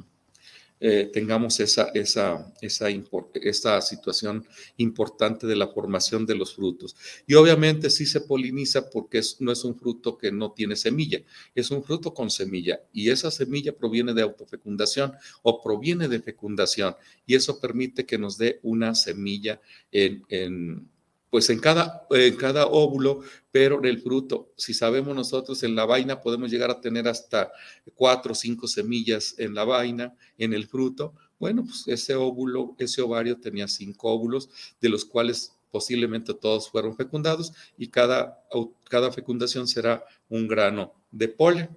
[0.79, 2.87] eh, tengamos esa, esa, esa,
[3.33, 4.45] esa situación
[4.77, 6.95] importante de la formación de los frutos.
[7.25, 11.21] Y obviamente sí se poliniza porque no es un fruto que no tiene semilla,
[11.53, 16.95] es un fruto con semilla y esa semilla proviene de autofecundación o proviene de fecundación
[17.25, 19.61] y eso permite que nos dé una semilla
[19.91, 20.89] en
[21.35, 23.19] pues en cada, en cada óvulo,
[23.51, 27.51] pero en el fruto, si sabemos nosotros, en la vaina podemos llegar a tener hasta
[27.93, 31.13] cuatro o cinco semillas en la vaina, en el fruto.
[31.37, 36.95] Bueno, pues ese óvulo, ese ovario tenía cinco óvulos, de los cuales posiblemente todos fueron
[36.95, 38.41] fecundados y cada,
[38.89, 41.69] cada fecundación será un grano de polen.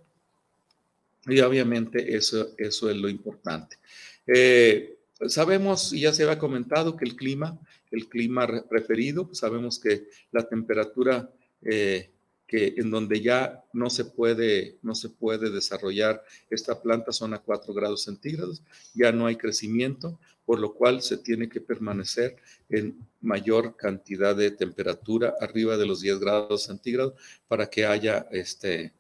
[1.27, 3.77] Y obviamente eso, eso es lo importante.
[4.25, 7.59] Eh, sabemos, y ya se había comentado, que el clima
[7.91, 11.31] el clima referido, pues sabemos que la temperatura
[11.63, 12.11] eh,
[12.49, 17.41] que en donde ya no se puede no se puede desarrollar esta planta son a
[17.41, 18.63] 4 grados centígrados,
[18.95, 22.37] ya no hay crecimiento, por lo cual se tiene que permanecer
[22.71, 27.13] en mayor cantidad de temperatura, arriba de los 10 grados centígrados,
[27.47, 28.95] para que haya este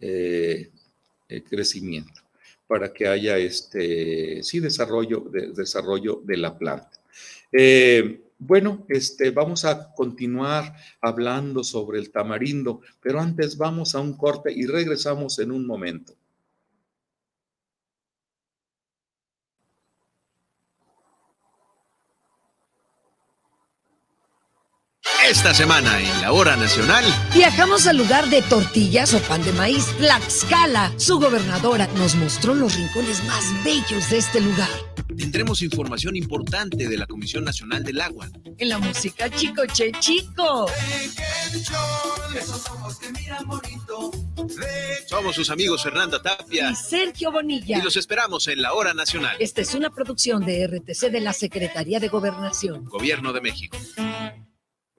[0.00, 0.68] eh,
[1.28, 2.20] eh, crecimiento,
[2.66, 6.90] para que haya este sí desarrollo de, desarrollo de la planta.
[8.38, 14.52] Bueno, este, vamos a continuar hablando sobre el tamarindo, pero antes vamos a un corte
[14.52, 16.14] y regresamos en un momento.
[25.28, 29.84] Esta semana en la hora nacional viajamos al lugar de tortillas o pan de maíz,
[29.98, 30.90] Tlaxcala.
[30.96, 34.87] Su gobernadora nos mostró los rincones más bellos de este lugar.
[35.18, 38.30] Tendremos información importante de la Comisión Nacional del Agua.
[38.56, 40.66] En la música Chico Che Chico.
[45.06, 47.78] Somos sus amigos Fernanda Tapia y Sergio Bonilla.
[47.78, 49.36] Y los esperamos en la hora nacional.
[49.40, 52.84] Esta es una producción de RTC de la Secretaría de Gobernación.
[52.84, 53.76] Gobierno de México.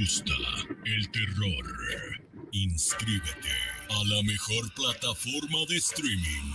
[0.00, 0.32] Gusta
[0.86, 1.66] el terror?
[2.52, 3.56] Inscríbete
[3.90, 6.54] a la mejor plataforma de streaming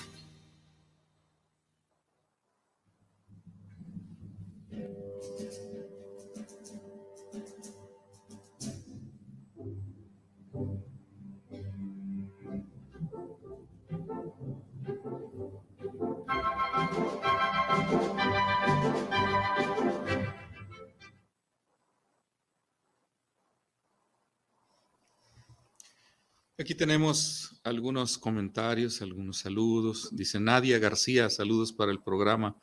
[26.61, 30.09] Aquí tenemos algunos comentarios, algunos saludos.
[30.11, 32.55] Dice Nadia García, saludos para el programa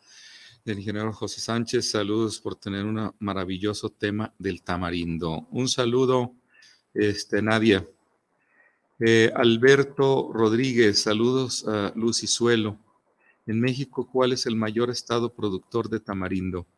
[0.64, 5.48] del ingeniero José Sánchez, saludos por tener un maravilloso tema del tamarindo.
[5.50, 6.32] Un saludo,
[6.94, 7.84] este, Nadia.
[9.00, 12.78] Eh, Alberto Rodríguez, saludos a Luz y Suelo.
[13.48, 16.68] En México, ¿cuál es el mayor estado productor de tamarindo?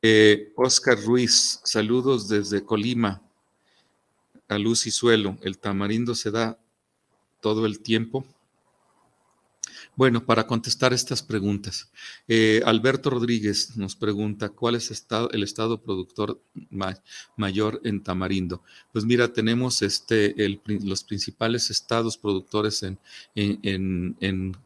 [0.00, 3.27] Eh, Oscar Ruiz, saludos desde Colima
[4.48, 6.58] a luz y suelo, el tamarindo se da
[7.40, 8.26] todo el tiempo.
[9.94, 11.90] Bueno, para contestar estas preguntas,
[12.28, 16.40] eh, Alberto Rodríguez nos pregunta, ¿cuál es el estado productor
[17.36, 18.62] mayor en tamarindo?
[18.92, 20.34] Pues mira, tenemos este,
[20.66, 22.98] los principales estados productores en,
[23.34, 24.56] en,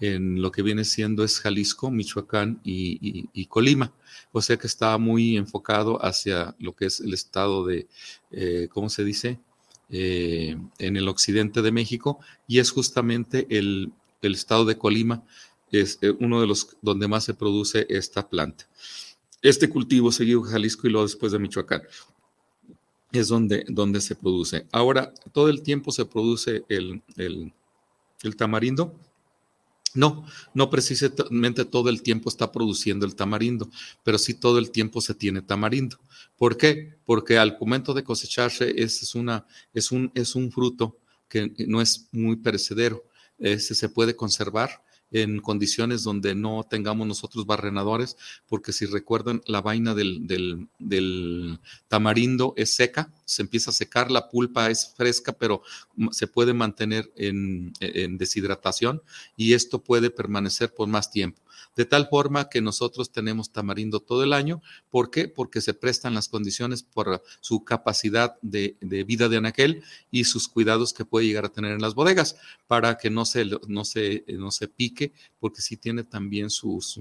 [0.00, 3.92] lo que viene siendo es Jalisco, Michoacán y Colima
[4.32, 7.86] o sea que está muy enfocado hacia lo que es el estado de,
[8.30, 9.40] eh, ¿cómo se dice?
[9.90, 15.24] Eh, en el occidente de México y es justamente el, estado de Colima,
[15.72, 18.68] es eh, uno de los donde más se produce esta planta.
[19.40, 21.82] Este cultivo seguido Jalisco y luego después de Michoacán
[23.12, 24.66] es donde, donde se produce.
[24.72, 27.52] Ahora, todo el tiempo se produce el, el,
[28.22, 28.94] el tamarindo
[29.94, 33.70] no, no precisamente todo el tiempo está produciendo el tamarindo,
[34.02, 35.98] pero sí todo el tiempo se tiene tamarindo.
[36.36, 36.96] ¿Por qué?
[37.04, 42.08] Porque al momento de cosecharse es, una, es, un, es un fruto que no es
[42.12, 43.04] muy perecedero,
[43.38, 49.60] ese se puede conservar en condiciones donde no tengamos nosotros barrenadores, porque si recuerdan, la
[49.60, 50.68] vaina del,
[51.88, 55.62] tamarindo es seca, se empieza a secar, la pulpa es fresca, pero
[56.10, 57.72] se puede mantener en
[58.18, 59.02] deshidratación
[59.36, 61.40] y esto puede permanecer por más tiempo
[61.78, 64.60] de tal forma que nosotros tenemos tamarindo todo el año.
[64.90, 65.28] ¿Por qué?
[65.28, 68.76] Porque se prestan las condiciones por su capacidad de,
[69.06, 72.34] vida de anaquel y sus cuidados que puede llegar a tener en las bodegas
[72.66, 76.98] para que no se, no se, no se pique, porque sí tiene también sus,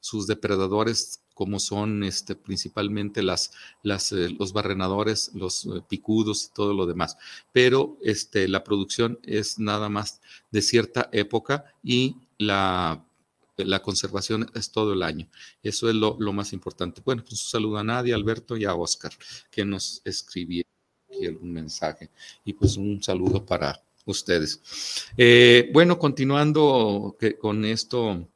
[0.00, 3.52] sus depredadores como son este, principalmente las,
[3.82, 7.18] las, eh, los barrenadores, los eh, picudos y todo lo demás.
[7.52, 13.04] Pero este, la producción es nada más de cierta época y la
[13.64, 15.28] la conservación es todo el año.
[15.62, 17.02] Eso es lo, más importante.
[17.04, 19.12] Bueno, pues un saludo a Nadia, Alberto y a Oscar,
[19.50, 20.70] que nos escribieron
[21.08, 22.10] aquí algún mensaje.
[22.44, 24.60] Y pues un saludo para ustedes.
[25.16, 28.28] Eh, bueno, continuando con esto,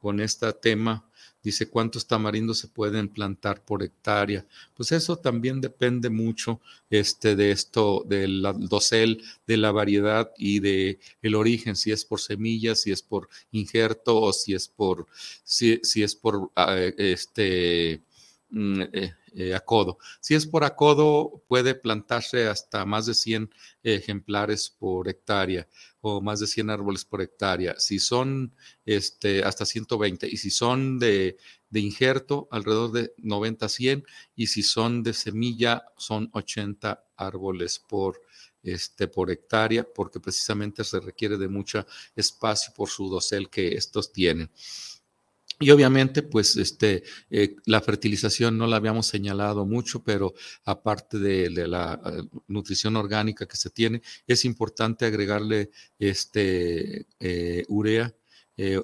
[0.00, 1.09] con este tema
[1.42, 4.46] Dice, ¿cuántos tamarindos se pueden plantar por hectárea?
[4.74, 6.60] Pues eso también depende mucho
[6.90, 12.20] este, de esto, del dosel, de la variedad y de el origen, si es por
[12.20, 15.06] semillas, si es por injerto o si es por,
[15.44, 18.02] si, si es por ah, este,
[18.50, 19.98] mm, eh, eh, acodo.
[20.20, 23.50] Si es por acodo, puede plantarse hasta más de 100
[23.82, 25.68] ejemplares por hectárea
[26.00, 27.74] o más de 100 árboles por hectárea.
[27.78, 28.54] Si son
[28.84, 31.36] este, hasta 120 y si son de,
[31.68, 34.04] de injerto, alrededor de 90 a 100
[34.34, 38.20] y si son de semilla, son 80 árboles por
[38.62, 44.12] este, por hectárea, porque precisamente se requiere de mucho espacio por su dosel que estos
[44.12, 44.50] tienen.
[45.62, 50.32] Y obviamente, pues este, eh, la fertilización no la habíamos señalado mucho, pero
[50.64, 58.14] aparte de, la eh, nutrición orgánica que se tiene, es importante agregarle este, eh, urea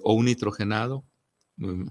[0.03, 1.05] o un nitrogenado.
[1.57, 1.89] Mm,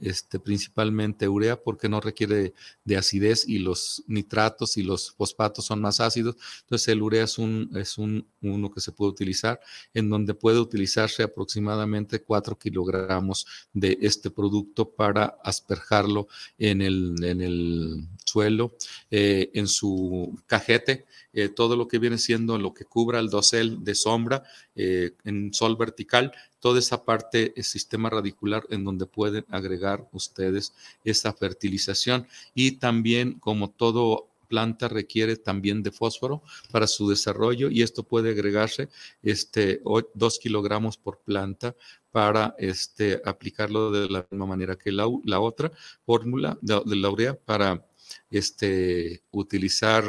[0.00, 5.80] este, principalmente urea, porque no requiere de acidez y los nitratos y los fosfatos son
[5.80, 6.36] más ácidos.
[6.60, 9.60] Entonces el urea es, un, es un, uno que se puede utilizar,
[9.94, 16.28] en donde puede utilizarse aproximadamente 4 kilogramos de este producto para asperjarlo
[16.58, 18.74] en el, en el suelo,
[19.10, 23.82] eh, en su cajete, eh, todo lo que viene siendo lo que cubra el dosel
[23.82, 24.42] de sombra
[24.74, 30.72] eh, en sol vertical, toda esa parte, el sistema radicular en donde pueden agregar ustedes
[31.04, 32.26] esa fertilización.
[32.54, 38.30] Y también como todo planta requiere también de fósforo para su desarrollo y esto puede
[38.30, 38.88] agregarse
[39.22, 41.76] este, 2 kilogramos por planta
[42.10, 45.06] para este, aplicarlo de la misma manera que la,
[45.40, 45.70] otra
[46.04, 47.84] fórmula de, de la urea para
[48.30, 50.04] este, utilizar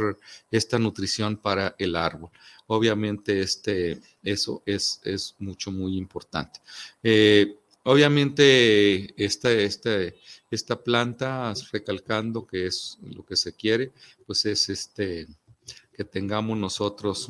[0.52, 2.30] esta nutrición para el árbol.
[2.68, 6.60] Obviamente, este, eso es, es mucho, muy importante.
[7.02, 9.92] Eh, obviamente, esta, esta,
[10.52, 13.92] esta planta, recalcando que es lo que se quiere,
[14.26, 15.28] pues es este,
[15.94, 17.30] que tengamos nosotros...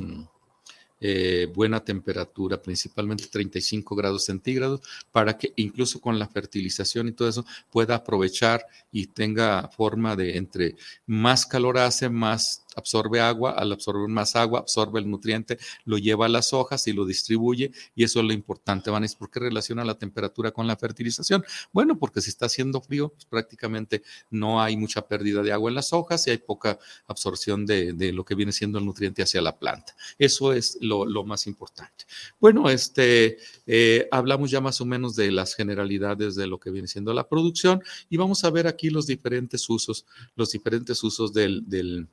[1.01, 4.81] Eh, buena temperatura, principalmente 35 grados centígrados,
[5.11, 10.35] para que incluso con la fertilización y todo eso pueda aprovechar y tenga forma de
[10.35, 10.75] entre
[11.05, 16.25] más calor hace, más absorbe agua, al absorber más agua, absorbe el nutriente, lo lleva
[16.25, 19.17] a las hojas y lo distribuye, y eso es lo importante, Vanessa.
[19.17, 21.43] ¿Por qué relaciona la temperatura con la fertilización?
[21.71, 25.75] Bueno, porque si está haciendo frío, pues prácticamente no hay mucha pérdida de agua en
[25.75, 29.57] las hojas y hay poca absorción de, lo que viene siendo el nutriente hacia la
[29.57, 29.95] planta.
[30.17, 32.05] Eso es lo, más importante.
[32.39, 36.87] Bueno, este, eh, hablamos ya más o menos de las generalidades de lo que viene
[36.87, 40.05] siendo la producción y vamos a ver aquí los diferentes usos,
[40.35, 42.07] los diferentes usos del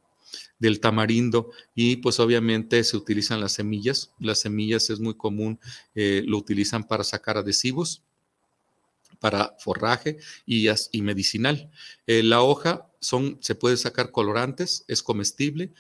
[0.81, 4.13] tamarindo y pues obviamente se utilizan las semillas.
[4.19, 5.59] Las semillas es muy común,
[5.95, 8.03] eh, lo utilizan para sacar adhesivos,
[9.19, 11.71] para forraje y, y medicinal.
[12.07, 15.73] Eh, la hoja son, se puede sacar colorantes, es comestible,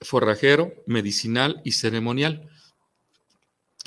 [0.00, 2.50] forrajero, medicinal y ceremonial.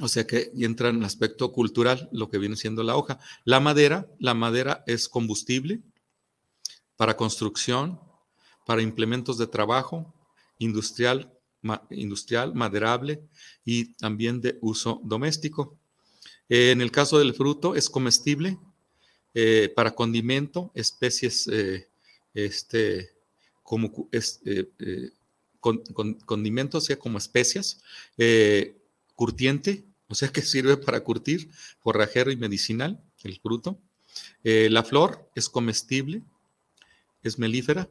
[0.01, 3.20] O sea que entra en el aspecto cultural lo que viene siendo la hoja.
[3.43, 5.82] La madera, la madera es combustible
[6.95, 7.99] para construcción,
[8.70, 10.13] para implementos de trabajo,
[10.59, 11.34] industrial,
[11.89, 13.20] industrial maderable
[13.65, 15.76] y también de uso doméstico.
[16.49, 18.59] Eh, en el caso del fruto es comestible
[19.34, 21.88] eh, para condimento, especies eh,
[22.36, 23.09] este,
[23.63, 24.39] como es,
[25.59, 25.82] con,
[26.72, 27.82] o sea, como especias,
[29.15, 31.49] curtiente, o sea que sirve para curtir,
[31.80, 33.80] forrajero y medicinal, el fruto.
[34.43, 36.22] la flor es comestible,
[37.24, 37.89] es melífera,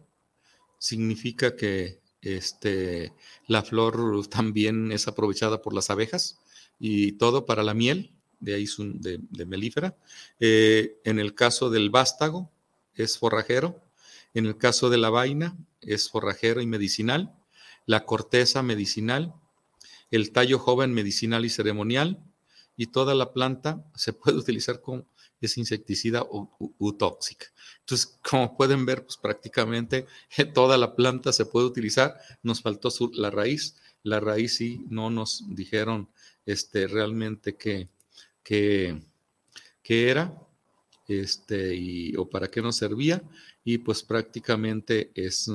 [0.79, 3.13] significa que este,
[3.47, 6.39] la flor también es aprovechada por las abejas
[6.79, 9.97] y todo para la miel, de ahí de, de melífera.
[10.41, 12.51] Eh, en el caso del vástago
[12.95, 13.83] es forrajero,
[14.35, 17.35] en el caso de la vaina es forrajero y medicinal,
[17.87, 19.35] la corteza medicinal,
[20.11, 22.23] el tallo joven medicinal y ceremonial,
[22.77, 25.07] y toda la planta se puede utilizar como
[25.41, 27.47] es insecticida o, tóxica.
[27.81, 30.07] Entonces, como pueden ver, pues prácticamente
[30.55, 32.17] toda la planta se puede utilizar.
[32.43, 33.77] Nos faltó la raíz.
[34.03, 36.09] La raíz sí no nos dijeron
[36.47, 37.89] este, realmente qué,
[38.43, 39.01] qué,
[39.85, 40.35] era
[41.07, 43.23] este, y, o para qué nos servía.
[43.65, 45.51] Y pues prácticamente es...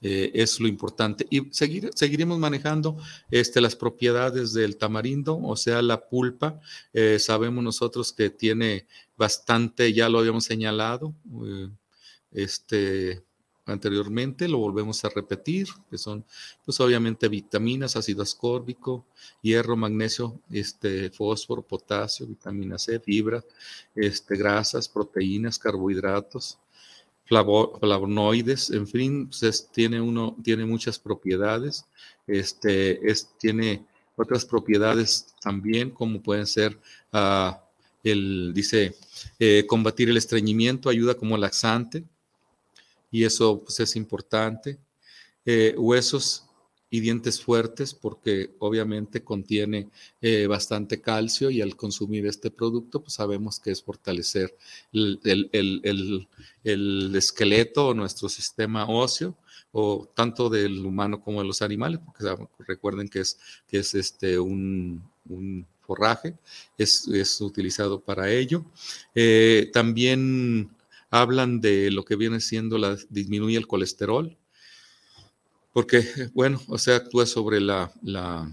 [0.00, 1.26] Eh, es lo importante.
[1.28, 2.96] Y seguir, seguiremos manejando
[3.30, 6.60] este, las propiedades del tamarindo, o sea, la pulpa.
[6.92, 8.86] Eh, sabemos nosotros que tiene
[9.16, 11.68] bastante, ya lo habíamos señalado eh,
[12.30, 13.24] este,
[13.66, 16.24] anteriormente, lo volvemos a repetir, que son,
[16.64, 19.04] pues obviamente, vitaminas, ácido ascórbico,
[19.42, 23.44] hierro, magnesio, este, fósforo, potasio, vitamina C, fibra,
[23.96, 26.58] este, grasas, proteínas, carbohidratos
[27.28, 31.84] flavonoides, en fin, pues tiene, uno, tiene muchas propiedades,
[32.26, 33.84] este, es, tiene
[34.16, 36.78] otras propiedades también, como pueden ser,
[37.12, 37.52] uh,
[38.02, 38.94] el, dice,
[39.38, 42.04] eh, combatir el estreñimiento, ayuda como laxante,
[43.10, 44.78] y eso pues, es importante.
[45.44, 46.47] Eh, huesos
[46.90, 49.88] y dientes fuertes porque obviamente contiene
[50.20, 54.56] eh, bastante calcio y al consumir este producto pues sabemos que es fortalecer
[54.92, 55.20] el,
[55.52, 59.36] el, esqueleto o nuestro sistema óseo
[59.72, 62.24] o tanto del humano como de los animales porque
[62.66, 65.02] recuerden que es, que es este un,
[65.82, 66.36] forraje,
[66.76, 68.66] es, es, utilizado para ello.
[69.14, 70.70] Eh, también
[71.10, 74.36] hablan de lo que viene siendo la disminuye el colesterol,
[75.72, 76.04] porque,
[76.34, 78.50] bueno, o sea, actúa sobre la, la,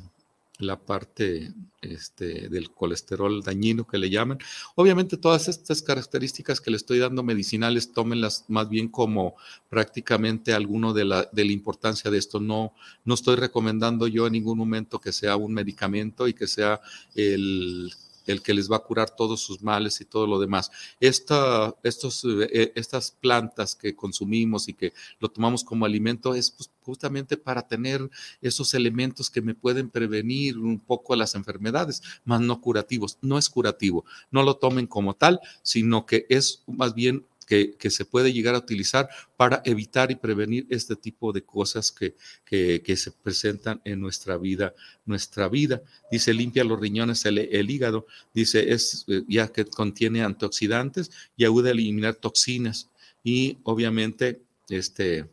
[0.86, 1.52] parte
[1.82, 4.40] este, del colesterol dañino que le llaman.
[4.76, 9.36] Obviamente todas estas características que le estoy dando medicinales, tómenlas más bien como
[9.70, 12.40] prácticamente alguno de la, de la importancia de esto.
[12.40, 16.80] No, no estoy recomendando yo en ningún momento que sea un medicamento y que sea
[17.16, 17.92] el
[18.26, 20.72] el que les va a curar todos sus males y todo lo demás.
[21.00, 26.70] Esta, estos, eh, estas plantas que consumimos y que lo tomamos como alimento es pues,
[26.82, 28.10] justamente para tener
[28.42, 33.18] esos elementos que me pueden prevenir un poco las enfermedades, más no curativos.
[33.22, 38.06] No es curativo, no lo tomen como tal, sino que es más bien que, se
[38.06, 42.16] puede llegar a utilizar para evitar y prevenir este tipo de cosas que,
[42.46, 44.74] que, se presentan en nuestra vida.
[45.06, 45.82] Nuestra vida,
[46.12, 51.70] dice, limpia los riñones, el, hígado, dice, es eh, ya que contiene antioxidantes y ayuda
[51.70, 52.90] a eliminar toxinas.
[53.24, 55.26] Y obviamente, este,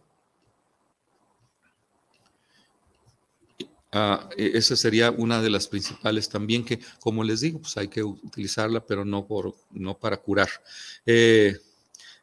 [3.95, 8.03] Uh, esa sería una de las principales también que, como les digo, pues hay que
[8.03, 10.49] utilizarla, pero no, por, no para curar.
[11.05, 11.59] Eh,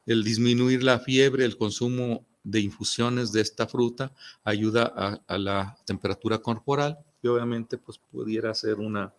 [0.09, 4.11] el disminuir la fiebre, el consumo de infusiones de esta fruta
[4.43, 9.13] ayuda a, la temperatura corporal y obviamente pues pudiera ser una,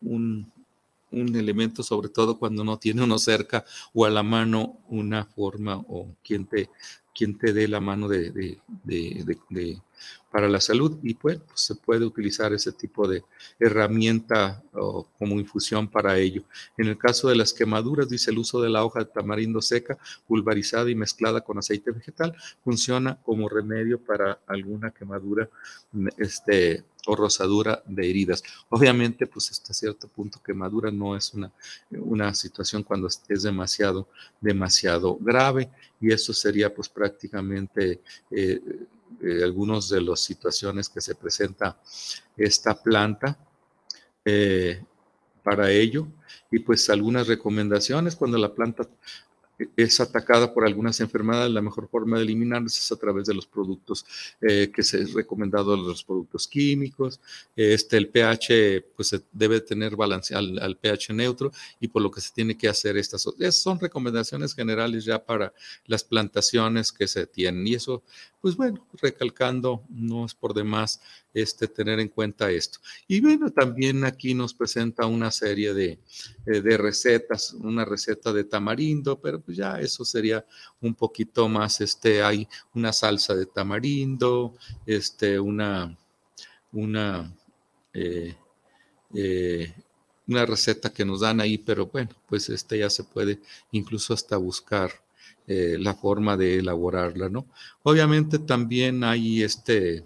[0.00, 0.50] un,
[1.12, 3.64] elemento, sobre todo cuando no tiene uno cerca
[3.94, 6.70] o a la mano una forma o quien te,
[7.14, 8.58] quien te dé la mano de
[10.32, 13.22] para la salud y pues, se puede utilizar ese tipo de
[13.60, 16.42] herramienta o como infusión para ello.
[16.78, 19.98] En el caso de las quemaduras, dice el uso de la hoja de tamarindo seca,
[20.26, 25.50] pulverizada y mezclada con aceite vegetal, funciona como remedio para alguna quemadura
[26.16, 28.42] este, o rosadura de heridas.
[28.70, 31.52] Obviamente, pues hasta cierto punto quemadura no es una,
[31.90, 34.08] una situación cuando es demasiado,
[34.40, 35.68] demasiado grave
[36.00, 38.00] y eso sería pues prácticamente...
[38.30, 38.60] Eh,
[39.20, 41.80] eh, algunas de las situaciones que se presenta
[42.36, 43.38] esta planta
[44.24, 44.82] eh,
[45.42, 46.06] para ello.
[46.50, 48.88] Y pues algunas recomendaciones cuando la planta
[49.76, 53.46] es atacada por algunas enfermedades, la mejor forma de eliminarlas es a través de los
[53.46, 54.04] productos
[54.40, 57.20] eh, que se es recomendado, los productos químicos.
[57.54, 62.32] Este, el pH, pues debe tener balance al, pH neutro y por lo que se
[62.32, 63.26] tiene que hacer estas.
[63.50, 65.52] Son recomendaciones generales ya para
[65.86, 67.66] las plantaciones que se tienen.
[67.66, 68.02] Y eso,
[68.40, 71.00] pues bueno, recalcando, no es por demás
[71.34, 72.78] este, tener en cuenta esto.
[73.08, 75.98] Y bueno, también aquí nos presenta una serie de,
[76.46, 80.44] eh, de recetas, una receta de tamarindo, pero pues ya eso sería
[80.80, 84.54] un poquito más, este, hay una salsa de tamarindo,
[84.86, 85.96] este, una,
[86.72, 87.34] una,
[87.94, 88.34] eh,
[89.14, 89.74] eh,
[90.26, 93.40] una receta que nos dan ahí, pero bueno, pues este ya se puede
[93.72, 94.90] incluso hasta buscar
[95.44, 97.46] la forma de elaborarla, ¿no?
[97.82, 100.02] Obviamente también hay este,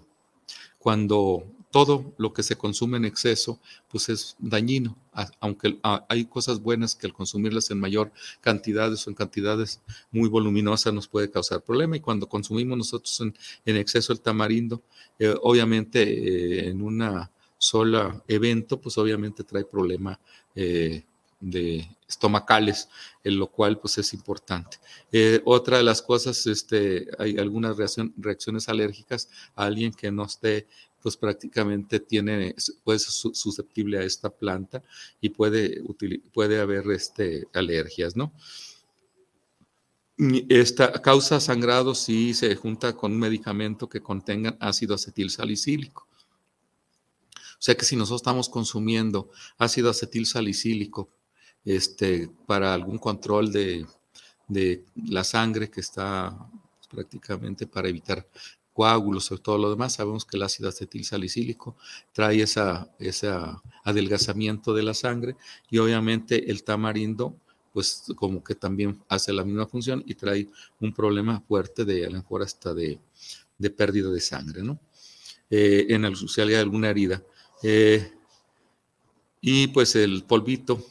[0.77, 3.59] cuando todo lo que se consume en exceso,
[3.89, 4.97] pues es dañino,
[5.39, 8.11] aunque hay cosas buenas que al consumirlas en mayor
[8.41, 11.97] cantidades o en cantidades muy voluminosas nos puede causar problema.
[11.97, 14.81] Y cuando consumimos nosotros en, exceso el tamarindo,
[15.19, 20.19] eh, obviamente eh, en una sola evento, pues obviamente trae problema
[20.55, 21.03] eh,
[21.39, 22.89] de estomacales,
[23.23, 24.77] en lo cual pues es importante.
[25.45, 27.75] otra de las cosas, este, hay algunas
[28.17, 30.67] reacciones alérgicas a alguien que no esté
[31.01, 34.83] pues prácticamente tiene, puede ser susceptible a esta planta
[35.21, 35.81] y puede,
[36.33, 38.33] puede haber este, alergias, ¿no?
[40.49, 46.07] Esta causa sangrado si se junta con un medicamento que contenga ácido acetil salicílico.
[47.35, 51.09] O sea que si nosotros estamos consumiendo ácido acetil salicílico
[51.67, 53.85] este, para algún control de,
[54.47, 56.33] de la sangre que está
[56.77, 58.25] pues, prácticamente para evitar
[58.71, 59.93] coágulos y todo lo demás.
[59.95, 61.75] Sabemos que el ácido acetil salicílico
[62.13, 63.29] trae esa, ese
[63.83, 65.35] adelgazamiento de la sangre
[65.69, 67.35] y obviamente el tamarindo
[67.73, 70.47] pues como que también hace la misma función y trae
[70.79, 72.99] un problema fuerte de a lo mejor hasta de,
[73.75, 74.79] pérdida de sangre, ¿no?
[75.49, 77.21] Eh, en la de alguna herida.
[77.61, 78.11] Eh,
[79.41, 80.83] y pues el polvito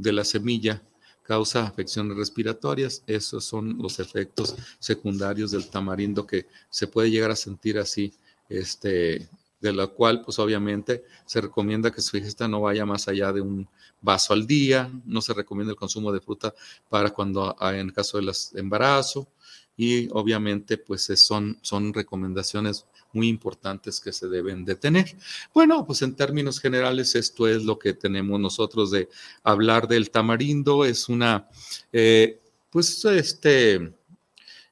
[0.00, 0.82] de la semilla
[1.22, 3.02] causa afecciones respiratorias.
[3.06, 8.12] Esos son los efectos secundarios del tamarindo que se puede llegar a sentir así
[8.48, 9.28] este,
[9.60, 13.42] de la cual pues obviamente se recomienda que su ingesta no vaya más allá de
[13.42, 13.68] un
[14.00, 16.54] vaso al día, no se recomienda el consumo de fruta
[16.88, 19.28] para cuando en el caso del embarazo
[19.76, 25.16] y obviamente pues son, son recomendaciones muy importantes que se deben de tener.
[25.52, 29.08] Bueno, pues en términos generales esto es lo que tenemos nosotros de
[29.42, 30.84] hablar del tamarindo.
[30.84, 31.48] Es una,
[31.92, 32.40] eh,
[32.70, 33.92] pues este,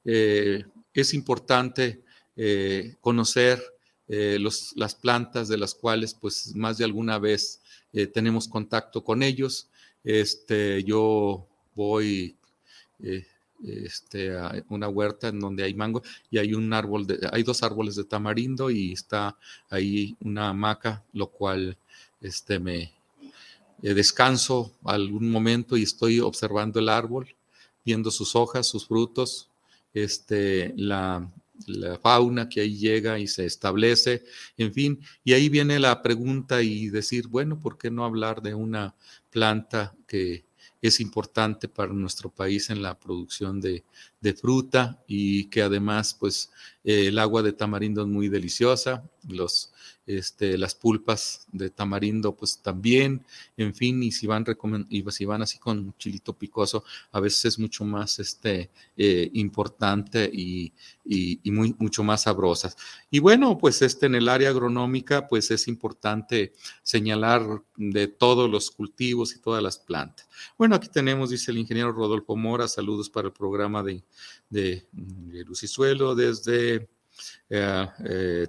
[0.05, 2.03] eh, es importante
[2.37, 3.63] eh, conocer
[4.11, 7.61] los, las plantas de las cuales pues más de alguna vez
[8.15, 9.69] tenemos contacto con ellos.
[10.03, 12.35] Este, yo voy
[13.65, 14.31] este,
[14.69, 18.05] una huerta en donde hay mango y hay un árbol, de, hay dos árboles de
[18.05, 19.37] tamarindo y está
[19.69, 21.77] ahí una hamaca, lo cual
[22.21, 22.93] este, me
[23.83, 27.35] eh, descanso algún momento y estoy observando el árbol,
[27.85, 29.49] viendo sus hojas, sus frutos,
[29.95, 31.29] este, la,
[31.67, 34.25] la fauna que ahí llega y se establece,
[34.57, 38.55] en fin, y ahí viene la pregunta y decir, bueno, ¿por qué no hablar de
[38.55, 38.95] una
[39.31, 40.45] planta que
[40.81, 43.85] es importante para nuestro país en la producción de,
[44.41, 46.51] fruta y que además pues
[46.85, 49.73] el agua de tamarindo es muy deliciosa, los,
[50.09, 53.27] este, las pulpas de tamarindo, pues también,
[53.59, 54.43] en fin, y si van,
[54.89, 56.83] y si van así con chilito picoso,
[57.13, 60.73] a veces es mucho más este, eh, importante y,
[61.45, 62.75] muy, mucho más sabrosas.
[63.11, 68.71] Y bueno, pues este, en el área agronómica, pues es importante señalar de todos los
[68.71, 70.27] cultivos y todas las plantas.
[70.57, 74.03] Bueno, aquí tenemos, dice el ingeniero Rodolfo Mora, saludos para el programa de,
[74.49, 75.45] de, de
[76.17, 76.89] desde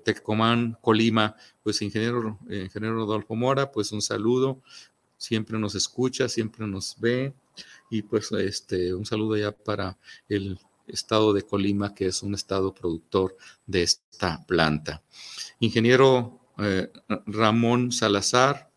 [0.04, 4.62] Tecomán, Colima, pues ingeniero, eh, ingeniero Rodolfo Mora, pues un saludo,
[5.18, 7.34] siempre nos escucha, siempre nos ve.
[7.90, 9.98] Y pues este, un saludo ya para
[10.28, 15.04] el estado de Colima, que es un estado productor de esta planta.
[15.60, 16.92] Ingeniero eh,
[17.26, 18.72] Ramón Salazar,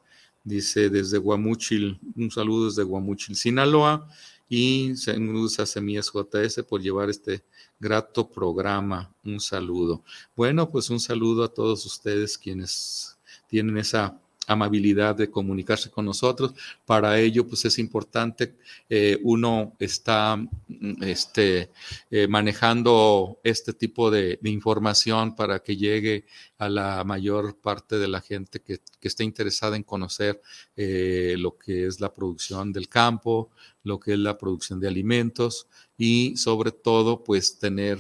[0.45, 4.09] dice desde Guamuchil, un saludo desde Guamuchil, Sinaloa,
[4.55, 7.43] y saludos a Semillas JS por llevar este
[7.81, 9.11] grato programa.
[9.25, 10.05] Un saludo.
[10.37, 13.17] Bueno, pues un saludo a todos ustedes quienes
[13.49, 16.55] tienen esa amabilidad de comunicarse con nosotros.
[16.85, 18.57] Para ello, pues es importante,
[18.89, 21.71] eh, uno está mm, este,
[22.11, 26.27] eh, manejando este tipo de, información para que llegue
[26.59, 30.41] a la mayor parte de la gente que, esté interesada en conocer
[30.77, 33.51] eh, lo que es la producción del campo,
[33.83, 35.67] lo que es la producción de alimentos
[35.99, 37.99] y sobre todo, pues tener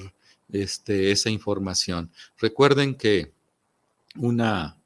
[0.53, 2.11] este, esa información.
[2.39, 3.33] Recuerden que
[4.17, 4.82] una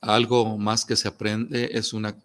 [0.00, 2.16] algo más que se aprende es una,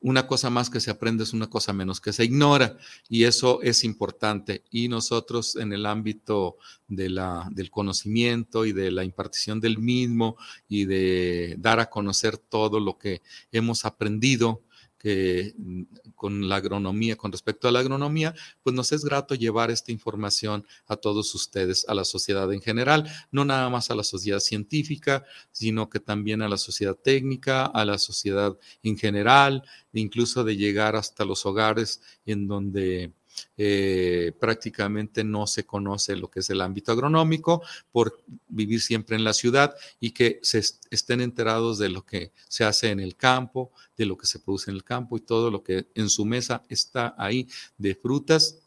[0.00, 2.76] una cosa más que se aprende es una cosa menos que se ignora
[3.08, 4.62] y eso es importante.
[4.70, 6.56] Y nosotros en el ámbito
[6.86, 10.36] de la, del conocimiento y de la impartición del mismo
[10.68, 14.62] y de dar a conocer todo lo que hemos aprendido,
[14.98, 15.82] que mm,
[16.14, 20.66] con la agronomía, con respecto a la agronomía, pues nos es grato llevar esta información
[20.86, 25.24] a todos ustedes, a la sociedad en general, no nada más a la sociedad científica,
[25.52, 30.96] sino que también a la sociedad técnica, a la sociedad en general, incluso de llegar
[30.96, 33.12] hasta los hogares en donde
[33.56, 37.62] eh, prácticamente no se conoce lo que es el ámbito agronómico
[37.92, 42.64] por vivir siempre en la ciudad y que se estén enterados de lo que se
[42.64, 45.62] hace en el campo, de lo que se produce en el campo y todo lo
[45.62, 48.58] que en su mesa está ahí de frutas.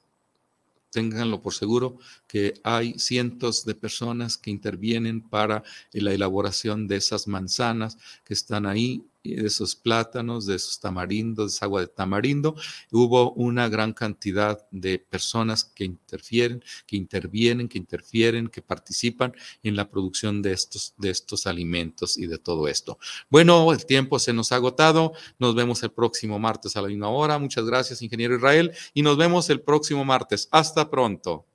[0.92, 1.98] Ténganlo por seguro
[2.32, 8.66] que hay cientos de personas que intervienen para la elaboración de esas manzanas que están
[8.66, 12.56] ahí de esos plátanos, de esos tamarindos, de esa agua de tamarindo.
[12.90, 19.76] Hubo una gran cantidad de personas que interfieren, que intervienen, que interfieren, que participan en
[19.76, 22.98] la producción de estos, de estos alimentos y de todo esto.
[23.30, 25.12] Bueno, el tiempo se nos ha agotado.
[25.38, 27.38] Nos vemos el próximo martes a la misma hora.
[27.40, 30.48] Muchas gracias, ingeniero Israel, y nos vemos el próximo martes.
[30.50, 31.51] Hasta pronto.